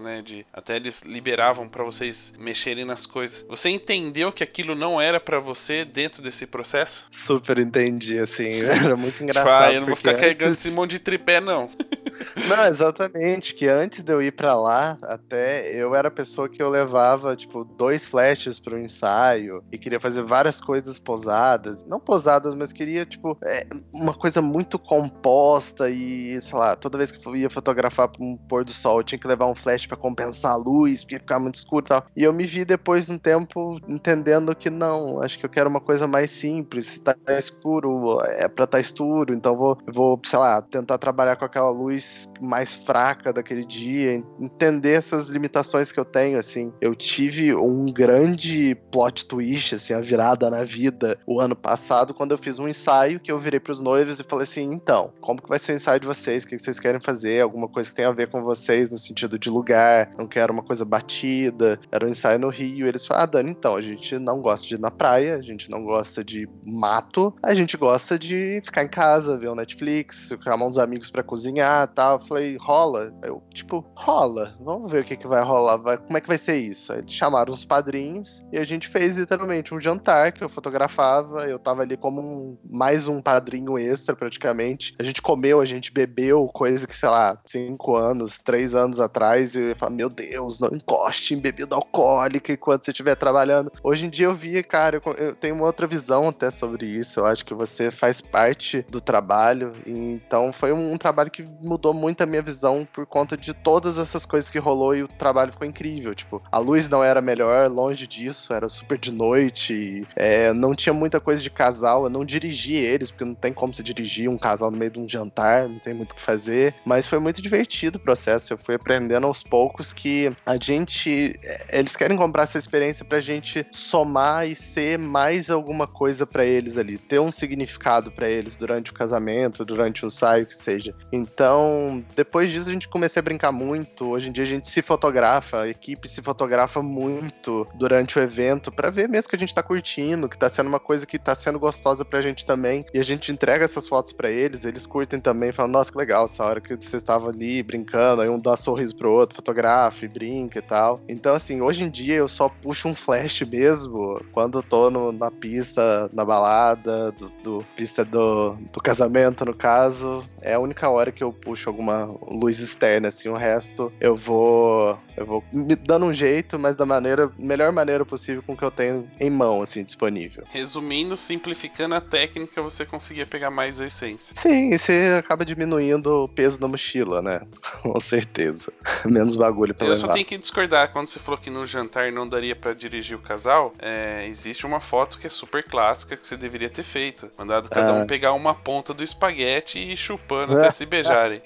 [0.00, 0.22] né?
[0.22, 3.44] De até eles liberavam para vocês mexerem nas coisas.
[3.48, 7.06] Você entendeu que aquilo não era para você dentro desse processo?
[7.10, 8.60] Super entendi, assim.
[8.62, 9.46] Era muito engraçado.
[9.46, 10.20] Tipo, ah, eu não vou ficar antes...
[10.20, 11.70] carregando esse monte de tripé, não.
[12.48, 13.54] Não, exatamente.
[13.54, 17.34] Que antes de eu ir para lá, até eu era a pessoa que eu levava,
[17.36, 21.84] tipo, dois flashes pro ensaio e queria fazer várias coisas posadas.
[21.84, 27.10] Não posadas, mas queria, tipo, é, uma coisa muito composta e, sei lá, toda vez
[27.10, 29.96] que eu ia fotografar um pôr do sol, eu tinha que levar um flash para
[29.96, 32.04] compensar a luz, porque ia ficar muito escuro e tal.
[32.16, 35.70] E eu me vi depois de um tempo entendendo que não, acho que eu quero
[35.70, 36.86] uma coisa mais simples.
[36.86, 41.44] Se tá escuro, é pra tá escuro, então vou, vou, sei lá, tentar trabalhar com
[41.44, 42.09] aquela luz
[42.40, 46.72] mais fraca daquele dia, entender essas limitações que eu tenho, assim.
[46.80, 52.32] Eu tive um grande plot twist, assim, a virada na vida o ano passado, quando
[52.32, 55.48] eu fiz um ensaio que eu virei pros noivos e falei assim, então, como que
[55.48, 56.44] vai ser o ensaio de vocês?
[56.44, 57.40] O que vocês querem fazer?
[57.40, 60.10] Alguma coisa que tenha a ver com vocês no sentido de lugar?
[60.18, 61.78] Não quero uma coisa batida.
[61.90, 62.86] Era um ensaio no Rio.
[62.86, 65.70] Eles falaram, ah, Dani, então, a gente não gosta de ir na praia, a gente
[65.70, 70.30] não gosta de mato, a gente gosta de ficar em casa, ver o um Netflix,
[70.42, 72.18] chamar uns amigos para cozinhar tal.
[72.18, 73.12] Eu falei, rola?
[73.22, 74.56] Eu, tipo, rola.
[74.58, 75.76] Vamos ver o que, que vai rolar.
[75.76, 76.92] Vai, como é que vai ser isso?
[76.92, 81.46] Aí chamaram os padrinhos e a gente fez literalmente um jantar que eu fotografava.
[81.46, 84.94] Eu tava ali como um, mais um padrinho extra, praticamente.
[84.98, 89.54] A gente comeu, a gente bebeu, coisa que, sei lá, cinco anos, três anos atrás.
[89.54, 93.70] E eu ia falar, meu Deus, não encoste em bebida alcoólica enquanto você estiver trabalhando.
[93.82, 97.20] Hoje em dia eu vi, cara, eu, eu tenho uma outra visão até sobre isso.
[97.20, 99.72] Eu acho que você faz parte do trabalho.
[99.86, 103.54] Então foi um, um trabalho que mudou muito muito a minha visão por conta de
[103.54, 106.14] todas essas coisas que rolou e o trabalho ficou incrível.
[106.14, 110.92] Tipo, a luz não era melhor, longe disso, era super de noite, é, não tinha
[110.92, 114.36] muita coisa de casal, eu não dirigi eles, porque não tem como se dirigir um
[114.36, 117.40] casal no meio de um jantar, não tem muito o que fazer, mas foi muito
[117.40, 122.42] divertido o processo, eu fui aprendendo aos poucos que a gente, é, eles querem comprar
[122.42, 127.30] essa experiência pra gente somar e ser mais alguma coisa para eles ali, ter um
[127.30, 130.94] significado para eles durante o casamento, durante o ensaio, que seja.
[131.12, 134.06] Então, Então, depois disso a gente comecei a brincar muito.
[134.08, 138.72] Hoje em dia a gente se fotografa, a equipe se fotografa muito durante o evento
[138.72, 141.34] para ver mesmo que a gente tá curtindo, que tá sendo uma coisa que tá
[141.34, 142.84] sendo gostosa pra gente também.
[142.92, 146.24] E a gente entrega essas fotos para eles, eles curtem também, falam: "Nossa, que legal,
[146.24, 150.08] essa hora que vocês estavam ali brincando, aí um dá sorriso pro outro, fotografa e
[150.08, 151.00] brinca e tal".
[151.08, 155.12] Então, assim, hoje em dia eu só puxo um flash mesmo quando eu tô no,
[155.12, 160.24] na pista, na balada, do, do pista do, do casamento, no caso.
[160.42, 164.98] É a única hora que eu puxo alguma luz externa, assim, o resto eu vou.
[165.16, 168.62] Eu vou me dando um jeito, mas da maneira, melhor maneira possível com o que
[168.64, 170.44] eu tenho em mão, assim, disponível.
[170.50, 174.34] Resumindo, simplificando a técnica, você conseguia pegar mais a essência.
[174.36, 177.40] Sim, e você acaba diminuindo o peso da mochila, né?
[177.82, 178.72] com certeza.
[179.04, 180.06] Menos bagulho pra Eu levar.
[180.06, 183.20] só tenho que discordar quando você falou que no jantar não daria pra dirigir o
[183.20, 183.74] casal.
[183.78, 187.30] É, existe uma foto que é super clássica que você deveria ter feito.
[187.38, 188.02] Mandado cada Ah.
[188.02, 191.42] um pegar uma ponta do espaguete e chupando até se beijarem.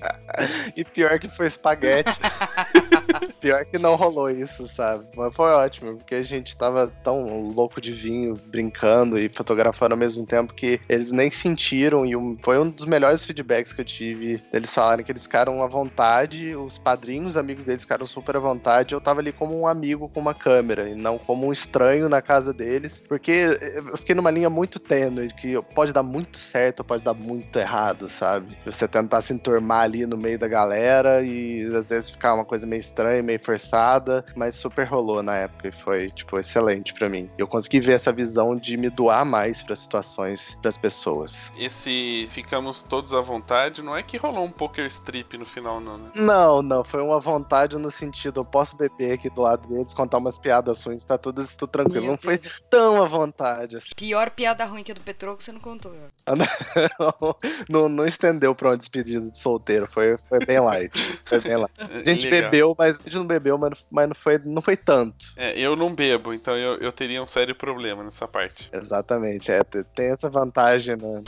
[0.77, 2.11] E pior que foi espaguete.
[3.41, 5.05] pior que não rolou isso, sabe?
[5.17, 9.99] Mas foi ótimo, porque a gente tava tão louco de vinho, brincando e fotografando ao
[9.99, 12.05] mesmo tempo que eles nem sentiram.
[12.07, 14.43] E um- foi um dos melhores feedbacks que eu tive.
[14.53, 18.41] Eles falaram que eles ficaram à vontade, os padrinhos, os amigos deles ficaram super à
[18.41, 18.95] vontade.
[18.95, 22.21] Eu tava ali como um amigo com uma câmera e não como um estranho na
[22.23, 23.31] casa deles, porque
[23.75, 27.59] eu fiquei numa linha muito tênue, que pode dar muito certo ou pode dar muito
[27.59, 28.57] errado, sabe?
[28.65, 32.67] Você tentar se enturmar ali no meio da galera e às vezes ficar uma coisa
[32.67, 37.31] meio estranha, meio forçada, mas super rolou na época e foi, tipo, excelente pra mim.
[37.39, 41.53] Eu consegui ver essa visão de me doar mais para situações, das pessoas.
[41.57, 45.99] Esse ficamos todos à vontade, não é que rolou um poker strip no final, não,
[45.99, 46.11] né?
[46.15, 50.19] Não, não, foi uma vontade no sentido, eu posso beber aqui do lado deles, contar
[50.19, 52.03] umas piadas ruins, tá tudo, tudo tranquilo.
[52.03, 52.41] Meu Não foi
[52.71, 53.91] tão à vontade, assim.
[53.97, 55.93] Pior piada ruim que a do Petroco você não contou.
[57.69, 60.99] não, não estendeu pra uma despedida de solteiro, foi, foi bem light.
[61.25, 61.73] Foi bem light.
[61.79, 62.51] A gente Legal.
[62.51, 65.27] bebeu, mas a gente não bebeu, mas, não- mas não, foi, não foi tanto.
[65.37, 68.69] É, eu não bebo, então eu, eu teria um sério problema nessa parte.
[68.73, 71.23] Exatamente, é, te- tem essa vantagem, né?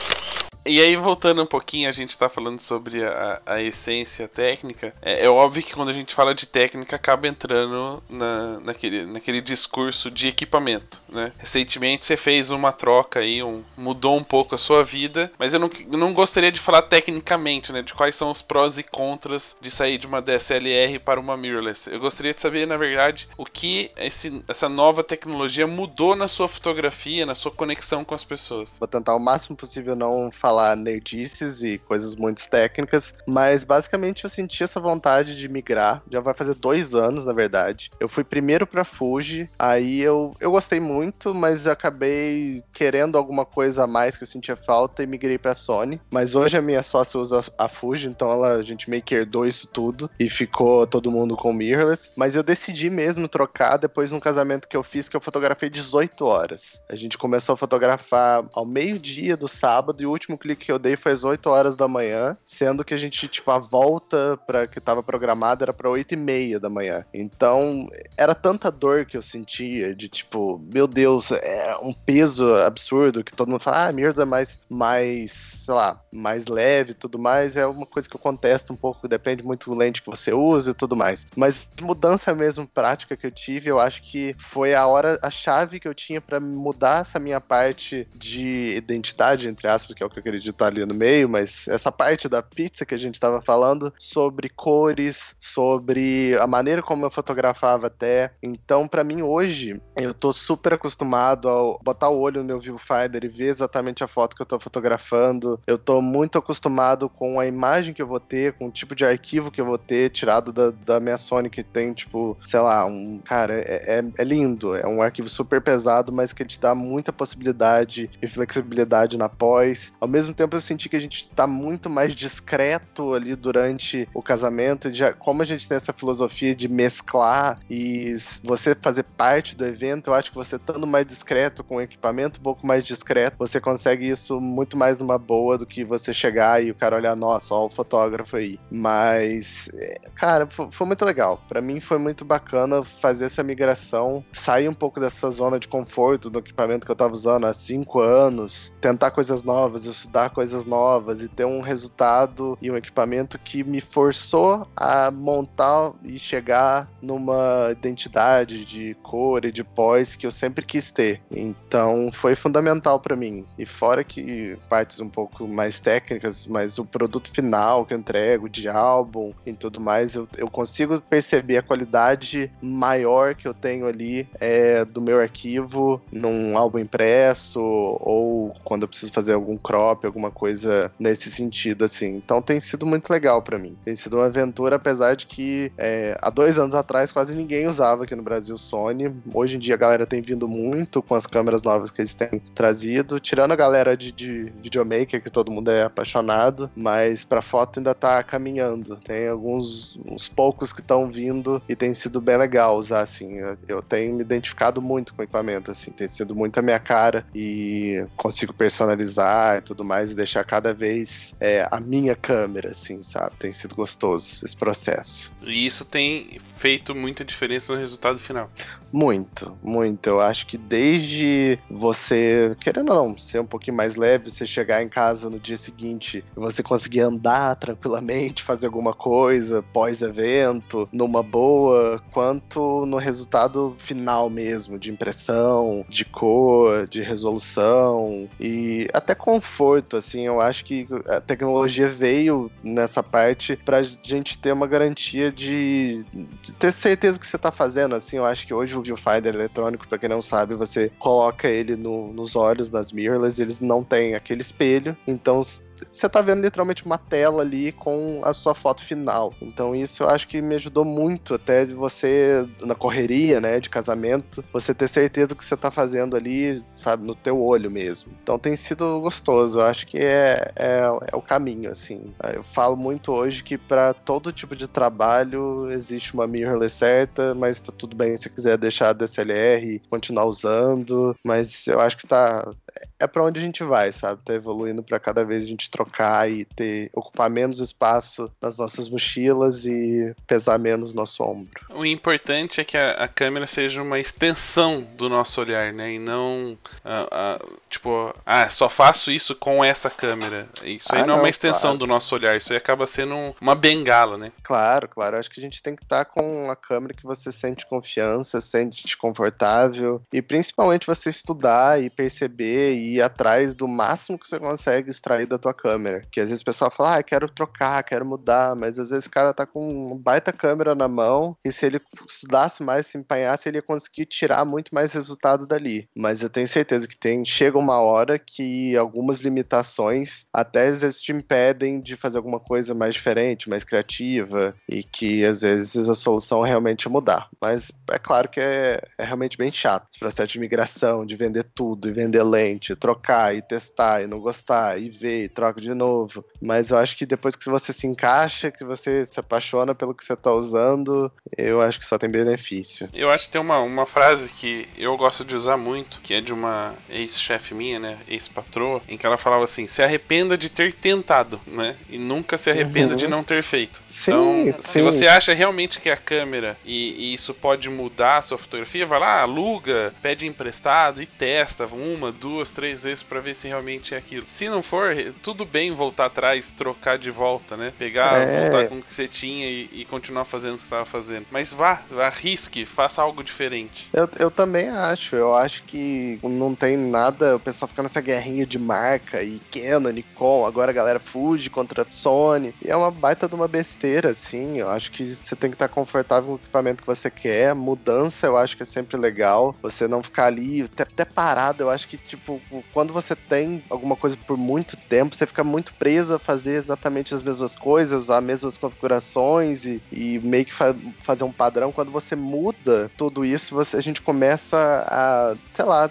[0.67, 4.93] E aí, voltando um pouquinho, a gente tá falando sobre a, a essência técnica.
[5.01, 9.39] É, é óbvio que quando a gente fala de técnica, acaba entrando na, naquele, naquele
[9.39, 11.31] discurso de equipamento, né?
[11.37, 15.59] Recentemente você fez uma troca aí, um, mudou um pouco a sua vida, mas eu
[15.59, 17.81] não, não gostaria de falar tecnicamente, né?
[17.81, 21.89] De quais são os prós e contras de sair de uma DSLR para uma mirrorless.
[21.89, 26.49] Eu gostaria de saber, na verdade, o que esse, essa nova tecnologia mudou na sua
[26.49, 28.75] fotografia, na sua conexão com as pessoas.
[28.77, 34.29] Vou tentar o máximo possível não falar nerdices e coisas muito técnicas, mas basicamente eu
[34.29, 36.01] senti essa vontade de migrar.
[36.09, 37.91] Já vai fazer dois anos, na verdade.
[37.99, 43.83] Eu fui primeiro pra Fuji, aí eu, eu gostei muito, mas acabei querendo alguma coisa
[43.83, 45.99] a mais que eu sentia falta e migrei pra Sony.
[46.09, 49.45] Mas hoje a minha sócia usa a Fuji, então ela, a gente meio que herdou
[49.45, 52.11] isso tudo e ficou todo mundo com mirrorless.
[52.15, 55.69] Mas eu decidi mesmo trocar depois de um casamento que eu fiz, que eu fotografei
[55.69, 56.81] 18 horas.
[56.89, 60.79] A gente começou a fotografar ao meio-dia do sábado e o último clique que eu
[60.79, 64.67] dei foi às 8 horas da manhã, sendo que a gente, tipo, a volta para
[64.67, 67.03] que tava programada era pra 8 e meia da manhã.
[67.13, 73.23] Então, era tanta dor que eu sentia de, tipo, meu Deus, é um peso absurdo
[73.23, 75.31] que todo mundo fala, ah, Mirrors é mais, mais,
[75.65, 77.55] sei lá, mais leve e tudo mais.
[77.57, 80.71] É uma coisa que eu contesto um pouco, depende muito do lente que você usa
[80.71, 81.27] e tudo mais.
[81.35, 85.79] Mas mudança mesmo prática que eu tive, eu acho que foi a hora, a chave
[85.79, 90.09] que eu tinha para mudar essa minha parte de identidade, entre aspas, que é o
[90.09, 93.19] que eu acredito tá ali no meio, mas essa parte da pizza que a gente
[93.19, 98.31] tava falando sobre cores, sobre a maneira como eu fotografava até.
[98.41, 103.23] Então, para mim hoje, eu tô super acostumado a botar o olho no meu viewfinder
[103.23, 105.59] e ver exatamente a foto que eu tô fotografando.
[105.67, 109.05] Eu tô muito acostumado com a imagem que eu vou ter, com o tipo de
[109.05, 112.85] arquivo que eu vou ter tirado da, da minha Sony que tem, tipo, sei lá,
[112.85, 113.19] um.
[113.23, 114.75] Cara, é, é, é lindo.
[114.75, 119.93] É um arquivo super pesado, mas que te dá muita possibilidade e flexibilidade na pós.
[119.99, 124.21] Ao mesmo tempo, eu senti que a gente tá muito mais discreto ali durante o
[124.21, 124.91] casamento.
[124.93, 130.07] Já, como a gente tem essa filosofia de mesclar e você fazer parte do evento,
[130.09, 133.59] eu acho que você estando mais discreto, com o equipamento um pouco mais discreto, você
[133.59, 137.53] consegue isso muito mais numa boa do que você chegar e o cara olhar, nossa,
[137.53, 138.57] ó, o fotógrafo aí.
[138.71, 141.37] Mas, é, cara, fo- foi muito legal.
[141.47, 146.29] Pra mim foi muito bacana fazer essa migração, sair um pouco dessa zona de conforto
[146.29, 150.06] do equipamento que eu tava usando há cinco anos, tentar coisas novas.
[150.07, 155.91] Estudar coisas novas e ter um resultado e um equipamento que me forçou a montar
[156.01, 161.21] e chegar numa identidade de cor e de pós que eu sempre quis ter.
[161.29, 163.45] Então foi fundamental para mim.
[163.57, 168.47] E fora que partes um pouco mais técnicas, mas o produto final que eu entrego
[168.47, 173.87] de álbum e tudo mais, eu, eu consigo perceber a qualidade maior que eu tenho
[173.87, 179.96] ali é, do meu arquivo num álbum impresso ou quando eu preciso fazer algum crop,
[180.05, 182.15] alguma coisa nesse sentido, assim.
[182.15, 183.75] Então tem sido muito legal para mim.
[183.83, 188.03] Tem sido uma aventura, apesar de que é, há dois anos atrás quase ninguém usava
[188.03, 189.13] aqui no Brasil Sony.
[189.33, 192.41] Hoje em dia a galera tem vindo muito com as câmeras novas que eles têm
[192.53, 197.79] trazido, tirando a galera de, de videomaker, que todo mundo é apaixonado, mas para foto
[197.79, 198.97] ainda tá caminhando.
[198.97, 203.37] Tem alguns uns poucos que estão vindo e tem sido bem legal usar, assim.
[203.37, 206.79] Eu, eu tenho me identificado muito com o equipamento, assim, tem sido muito a minha
[206.79, 212.71] cara e consigo personalizar e tudo mais e deixar cada vez é, a minha câmera,
[212.71, 213.35] assim, sabe?
[213.39, 215.31] Tem sido gostoso esse processo.
[215.41, 218.51] E isso tem feito muita diferença no resultado final.
[218.91, 220.07] Muito, muito.
[220.07, 224.81] Eu acho que desde você, querendo ou não, ser um pouquinho mais leve, você chegar
[224.81, 232.01] em casa no dia seguinte você conseguir andar tranquilamente, fazer alguma coisa pós-evento, numa boa,
[232.11, 240.25] quanto no resultado final mesmo, de impressão, de cor, de resolução e até conforto, assim.
[240.25, 246.05] Eu acho que a tecnologia veio nessa parte pra gente ter uma garantia de,
[246.41, 248.17] de ter certeza do que você tá fazendo, assim.
[248.17, 252.13] Eu acho que hoje o viewfinder eletrônico, para quem não sabe, você coloca ele no,
[252.13, 255.43] nos olhos das mirrorless, eles não têm aquele espelho, então
[255.89, 259.33] você tá vendo literalmente uma tela ali com a sua foto final.
[259.41, 263.69] Então isso eu acho que me ajudou muito até de você, na correria, né, de
[263.69, 268.11] casamento, você ter certeza do que você tá fazendo ali, sabe, no teu olho mesmo.
[268.21, 270.79] Então tem sido gostoso, eu acho que é, é,
[271.11, 272.13] é o caminho, assim.
[272.33, 277.59] Eu falo muito hoje que para todo tipo de trabalho existe uma mirrorless certa, mas
[277.59, 281.97] tá tudo bem se você quiser deixar a DSLR e continuar usando, mas eu acho
[281.97, 282.51] que tá
[282.99, 284.21] é para onde a gente vai, sabe?
[284.23, 288.89] Tá evoluindo para cada vez a gente trocar e ter ocupar menos espaço nas nossas
[288.89, 291.65] mochilas e pesar menos nosso ombro.
[291.69, 295.93] O importante é que a, a câmera seja uma extensão do nosso olhar, né?
[295.93, 300.47] E não uh, uh, tipo, ah, só faço isso com essa câmera.
[300.63, 301.77] Isso aí ah, não, é uma extensão claro.
[301.77, 304.31] do nosso olhar, isso aí acaba sendo uma bengala, né?
[304.43, 305.17] Claro, claro.
[305.17, 308.41] Acho que a gente tem que estar tá com a câmera que você sente confiança,
[308.41, 314.39] sente confortável e principalmente você estudar e perceber e ir atrás do máximo que você
[314.39, 316.03] consegue extrair da tua câmera.
[316.11, 319.11] Que às vezes o pessoal fala, ah, quero trocar, quero mudar, mas às vezes o
[319.11, 323.49] cara tá com uma baita câmera na mão e se ele estudasse mais, se empenhasse,
[323.49, 325.89] ele ia conseguir tirar muito mais resultado dali.
[325.95, 331.01] Mas eu tenho certeza que tem chega uma hora que algumas limitações até às vezes
[331.01, 335.95] te impedem de fazer alguma coisa mais diferente, mais criativa e que às vezes a
[335.95, 337.29] solução é realmente mudar.
[337.41, 341.43] Mas é claro que é, é realmente bem chato esse processo de migração, de vender
[341.43, 345.73] tudo e vender lente, trocar e testar e não gostar e ver e troca de
[345.73, 346.23] novo.
[346.41, 350.03] Mas eu acho que depois que você se encaixa, que você se apaixona pelo que
[350.03, 352.89] você está usando, eu acho que só tem benefício.
[352.93, 356.21] Eu acho que tem uma, uma frase que eu gosto de usar muito, que é
[356.21, 360.73] de uma ex-chefe minha, né, ex-patroa, em que ela falava assim: se arrependa de ter
[360.73, 362.97] tentado, né, e nunca se arrependa uhum.
[362.97, 363.81] de não ter feito.
[363.87, 364.61] Sim, então, sim.
[364.61, 368.85] se você acha realmente que a câmera e, e, isso pode mudar a sua fotografia,
[368.85, 373.47] vai lá, aluga, pede emprestado e testa uma, duas, três três vezes para ver se
[373.47, 374.27] realmente é aquilo.
[374.27, 377.73] Se não for, tudo bem voltar atrás, trocar de volta, né?
[377.77, 378.49] Pegar, é...
[378.49, 381.25] voltar com o que você tinha e, e continuar fazendo o que você estava fazendo.
[381.31, 383.89] Mas vá, arrisque, faça algo diferente.
[383.93, 385.15] Eu, eu também acho.
[385.15, 387.35] Eu acho que não tem nada.
[387.35, 390.45] O pessoal fica nessa guerrinha de marca e Canon, Nikon.
[390.45, 392.53] Agora a galera fuge contra a Sony.
[392.61, 394.57] E é uma baita de uma besteira, assim.
[394.57, 397.53] Eu acho que você tem que estar confortável com o equipamento que você quer.
[397.53, 399.55] Mudança eu acho que é sempre legal.
[399.61, 401.63] Você não ficar ali até, até parado.
[401.63, 402.41] Eu acho que, tipo,
[402.73, 407.13] quando você tem alguma coisa por muito tempo, você fica muito preso a fazer exatamente
[407.13, 411.71] as mesmas coisas, usar as mesmas configurações e, e meio que fa fazer um padrão.
[411.71, 414.57] Quando você muda tudo isso, você, a gente começa
[414.87, 415.89] a, sei lá,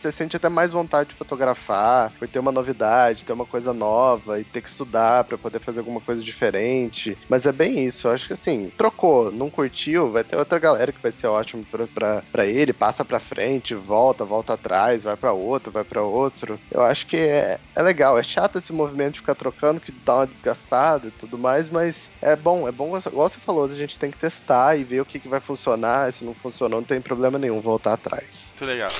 [0.00, 4.40] você sente até mais vontade de fotografar, por ter uma novidade, ter uma coisa nova
[4.40, 7.16] e ter que estudar para poder fazer alguma coisa diferente.
[7.28, 8.08] Mas é bem isso.
[8.08, 11.66] Eu acho que assim, trocou, não curtiu, vai ter outra galera que vai ser ótimo
[11.94, 16.58] para ele, passa para frente, volta, volta atrás, vai para outro, vai para outro.
[16.70, 18.18] Eu acho que é, é legal.
[18.18, 22.10] É chato esse movimento de ficar trocando, que dá uma desgastada e tudo mais, mas
[22.22, 25.04] é bom, é bom, igual você falou, a gente tem que testar e ver o
[25.04, 26.12] que, que vai funcionar.
[26.12, 28.52] Se não funcionou, não tem problema nenhum voltar atrás.
[28.52, 28.90] Muito legal.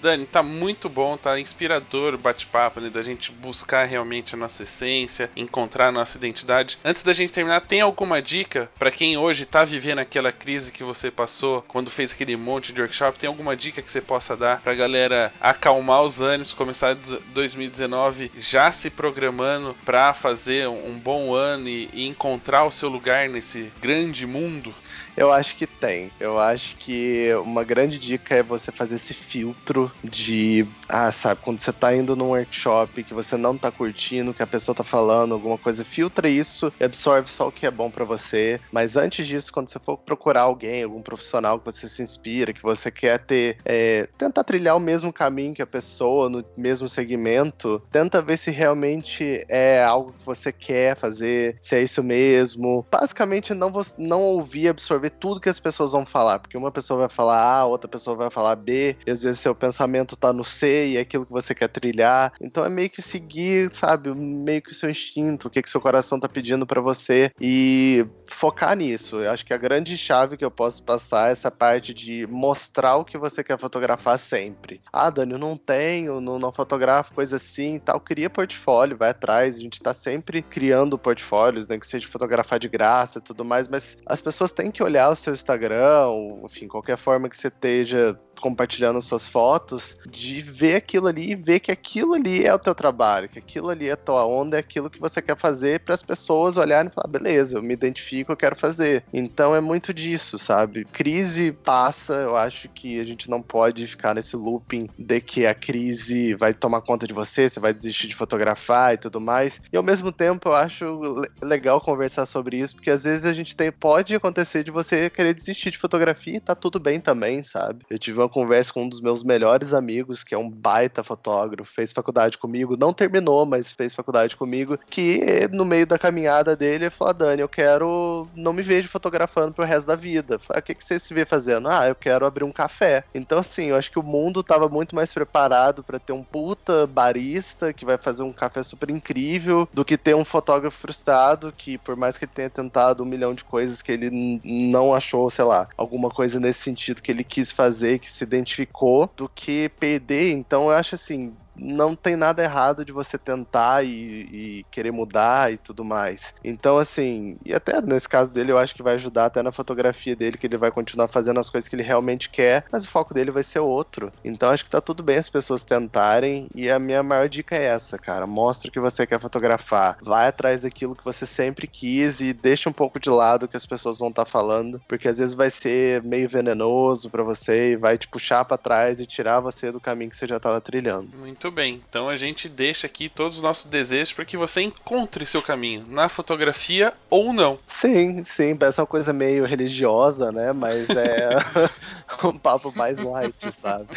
[0.00, 2.88] Dani, tá muito bom, tá inspirador o bate-papo, né?
[2.88, 6.78] Da gente buscar realmente a nossa essência, encontrar a nossa identidade.
[6.84, 10.84] Antes da gente terminar, tem alguma dica para quem hoje tá vivendo aquela crise que
[10.84, 13.18] você passou quando fez aquele monte de workshop?
[13.18, 18.70] Tem alguma dica que você possa dar pra galera acalmar os ânimos, começar 2019 já
[18.70, 24.26] se programando para fazer um bom ano e, e encontrar o seu lugar nesse grande
[24.26, 24.74] mundo?
[25.18, 26.12] Eu acho que tem.
[26.20, 31.58] Eu acho que uma grande dica é você fazer esse filtro de, ah, sabe, quando
[31.58, 35.34] você tá indo num workshop que você não tá curtindo, que a pessoa tá falando
[35.34, 38.60] alguma coisa, filtra isso e absorve só o que é bom para você.
[38.70, 42.62] Mas antes disso, quando você for procurar alguém, algum profissional que você se inspira, que
[42.62, 47.82] você quer ter, é, tentar trilhar o mesmo caminho que a pessoa, no mesmo segmento,
[47.90, 52.86] tenta ver se realmente é algo que você quer fazer, se é isso mesmo.
[52.88, 57.00] Basicamente, não, não ouvir, absorver absorver tudo que as pessoas vão falar, porque uma pessoa
[57.00, 60.44] vai falar A, outra pessoa vai falar B, e às vezes seu pensamento tá no
[60.44, 62.32] C e é aquilo que você quer trilhar.
[62.40, 65.80] Então é meio que seguir, sabe, meio que o seu instinto, o que, que seu
[65.80, 69.20] coração tá pedindo para você e focar nisso.
[69.20, 72.96] Eu acho que a grande chave que eu posso passar é essa parte de mostrar
[72.96, 74.80] o que você quer fotografar sempre.
[74.92, 78.00] Ah, Dani, eu não tenho, não, não fotografo, coisa assim e tal.
[78.00, 79.56] Cria portfólio, vai atrás.
[79.56, 81.78] A gente tá sempre criando portfólios, né?
[81.78, 85.14] Que seja fotografar de graça e tudo mais, mas as pessoas têm que olhar o
[85.14, 91.08] seu Instagram, ou, enfim, qualquer forma que você esteja compartilhando suas fotos, de ver aquilo
[91.08, 93.96] ali e ver que aquilo ali é o teu trabalho, que aquilo ali é a
[93.96, 97.58] tua onda, é aquilo que você quer fazer para as pessoas olharem e falar, beleza,
[97.58, 99.04] eu me identifico, eu quero fazer.
[99.12, 100.84] Então é muito disso, sabe?
[100.86, 105.54] Crise passa, eu acho que a gente não pode ficar nesse looping de que a
[105.54, 109.60] crise vai tomar conta de você, você vai desistir de fotografar e tudo mais.
[109.72, 113.56] E ao mesmo tempo eu acho legal conversar sobre isso, porque às vezes a gente
[113.56, 117.84] tem pode acontecer de você querer desistir de fotografia tá tudo bem também, sabe?
[117.90, 121.70] Eu tive uma conversa com um dos meus melhores amigos, que é um baita fotógrafo,
[121.70, 126.84] fez faculdade comigo, não terminou, mas fez faculdade comigo, que no meio da caminhada dele
[126.84, 128.26] ele falou: ah, Dani, eu quero.
[128.34, 130.38] Não me vejo fotografando pro resto da vida.
[130.38, 131.68] Falei, o que, que você se vê fazendo?
[131.68, 133.04] Ah, eu quero abrir um café.
[133.14, 136.86] Então, assim, eu acho que o mundo tava muito mais preparado para ter um puta
[136.86, 141.78] barista que vai fazer um café super incrível do que ter um fotógrafo frustrado que,
[141.78, 145.44] por mais que ele tenha tentado um milhão de coisas que ele não achou, sei
[145.44, 150.32] lá, alguma coisa nesse sentido que ele quis fazer, que se identificou do que perder.
[150.32, 155.52] Então eu acho assim, não tem nada errado de você tentar e, e, querer mudar
[155.52, 156.34] e tudo mais.
[156.42, 160.14] Então, assim, e até nesse caso dele, eu acho que vai ajudar até na fotografia
[160.14, 163.12] dele, que ele vai continuar fazendo as coisas que ele realmente quer, mas o foco
[163.12, 164.12] dele vai ser outro.
[164.24, 167.64] Então, acho que tá tudo bem as pessoas tentarem, e a minha maior dica é
[167.64, 168.26] essa, cara.
[168.26, 172.68] Mostra o que você quer fotografar, vai atrás daquilo que você sempre quis e deixa
[172.68, 175.34] um pouco de lado o que as pessoas vão estar tá falando, porque às vezes
[175.34, 179.72] vai ser meio venenoso para você e vai te puxar para trás e tirar você
[179.72, 181.16] do caminho que você já tava trilhando.
[181.16, 181.80] Muito muito bem.
[181.88, 185.84] Então a gente deixa aqui todos os nossos desejos para que você encontre seu caminho
[185.88, 187.56] na fotografia ou não.
[187.66, 188.54] Sim, sim.
[188.54, 190.52] Parece uma coisa meio religiosa, né?
[190.52, 191.30] Mas é
[192.24, 193.88] um papo mais light, sabe?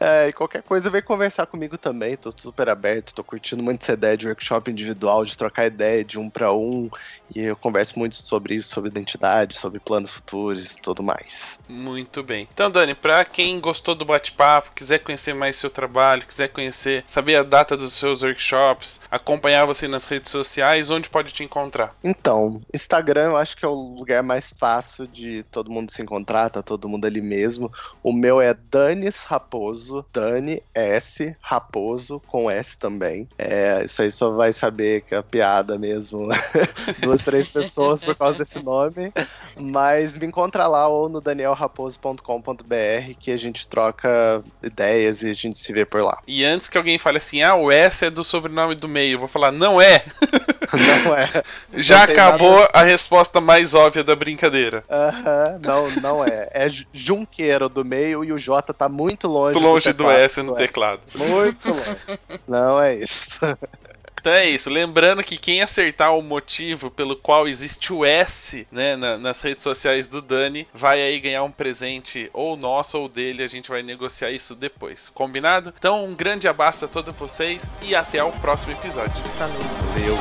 [0.00, 2.16] É, e qualquer coisa vem conversar comigo também.
[2.16, 6.18] Tô super aberto, tô curtindo muito essa ideia de workshop individual, de trocar ideia de
[6.18, 6.90] um para um.
[7.34, 11.58] E eu converso muito sobre isso, sobre identidade, sobre planos futuros e tudo mais.
[11.68, 12.48] Muito bem.
[12.52, 17.36] Então, Dani, para quem gostou do bate-papo, quiser conhecer mais seu trabalho, quiser conhecer, saber
[17.36, 21.90] a data dos seus workshops, acompanhar você nas redes sociais, onde pode te encontrar?
[22.02, 26.48] Então, Instagram eu acho que é o lugar mais fácil de todo mundo se encontrar,
[26.48, 27.70] tá todo mundo ali mesmo.
[28.02, 33.28] O meu é Danis Raposo, Dani S Raposo com S também.
[33.36, 36.28] É, isso aí só vai saber que é piada mesmo.
[37.00, 39.12] Duas, três pessoas por causa desse nome.
[39.56, 45.58] Mas me encontra lá ou no danielraposo.com.br que a gente troca ideias e a gente
[45.58, 46.21] se vê por lá.
[46.26, 49.18] E antes que alguém fale assim, ah, o S é do sobrenome do meio, eu
[49.18, 50.04] vou falar, não é.
[50.72, 51.28] Não é.
[51.82, 52.70] Já não acabou nada...
[52.72, 54.82] a resposta mais óbvia da brincadeira.
[54.90, 56.48] Aham, não, não é.
[56.50, 59.52] É Junqueiro do meio e o J tá muito longe.
[59.52, 61.02] Muito longe do, do S no teclado.
[61.14, 62.20] Muito longe.
[62.48, 63.38] Não é isso.
[64.22, 64.70] Então é isso.
[64.70, 69.64] Lembrando que quem acertar o motivo pelo qual existe o S né, na, nas redes
[69.64, 73.42] sociais do Dani vai aí ganhar um presente ou nosso ou dele.
[73.42, 75.10] A gente vai negociar isso depois.
[75.12, 75.74] Combinado?
[75.76, 79.20] Então um grande abraço a todos vocês e até o próximo episódio.
[79.36, 80.16] Valeu.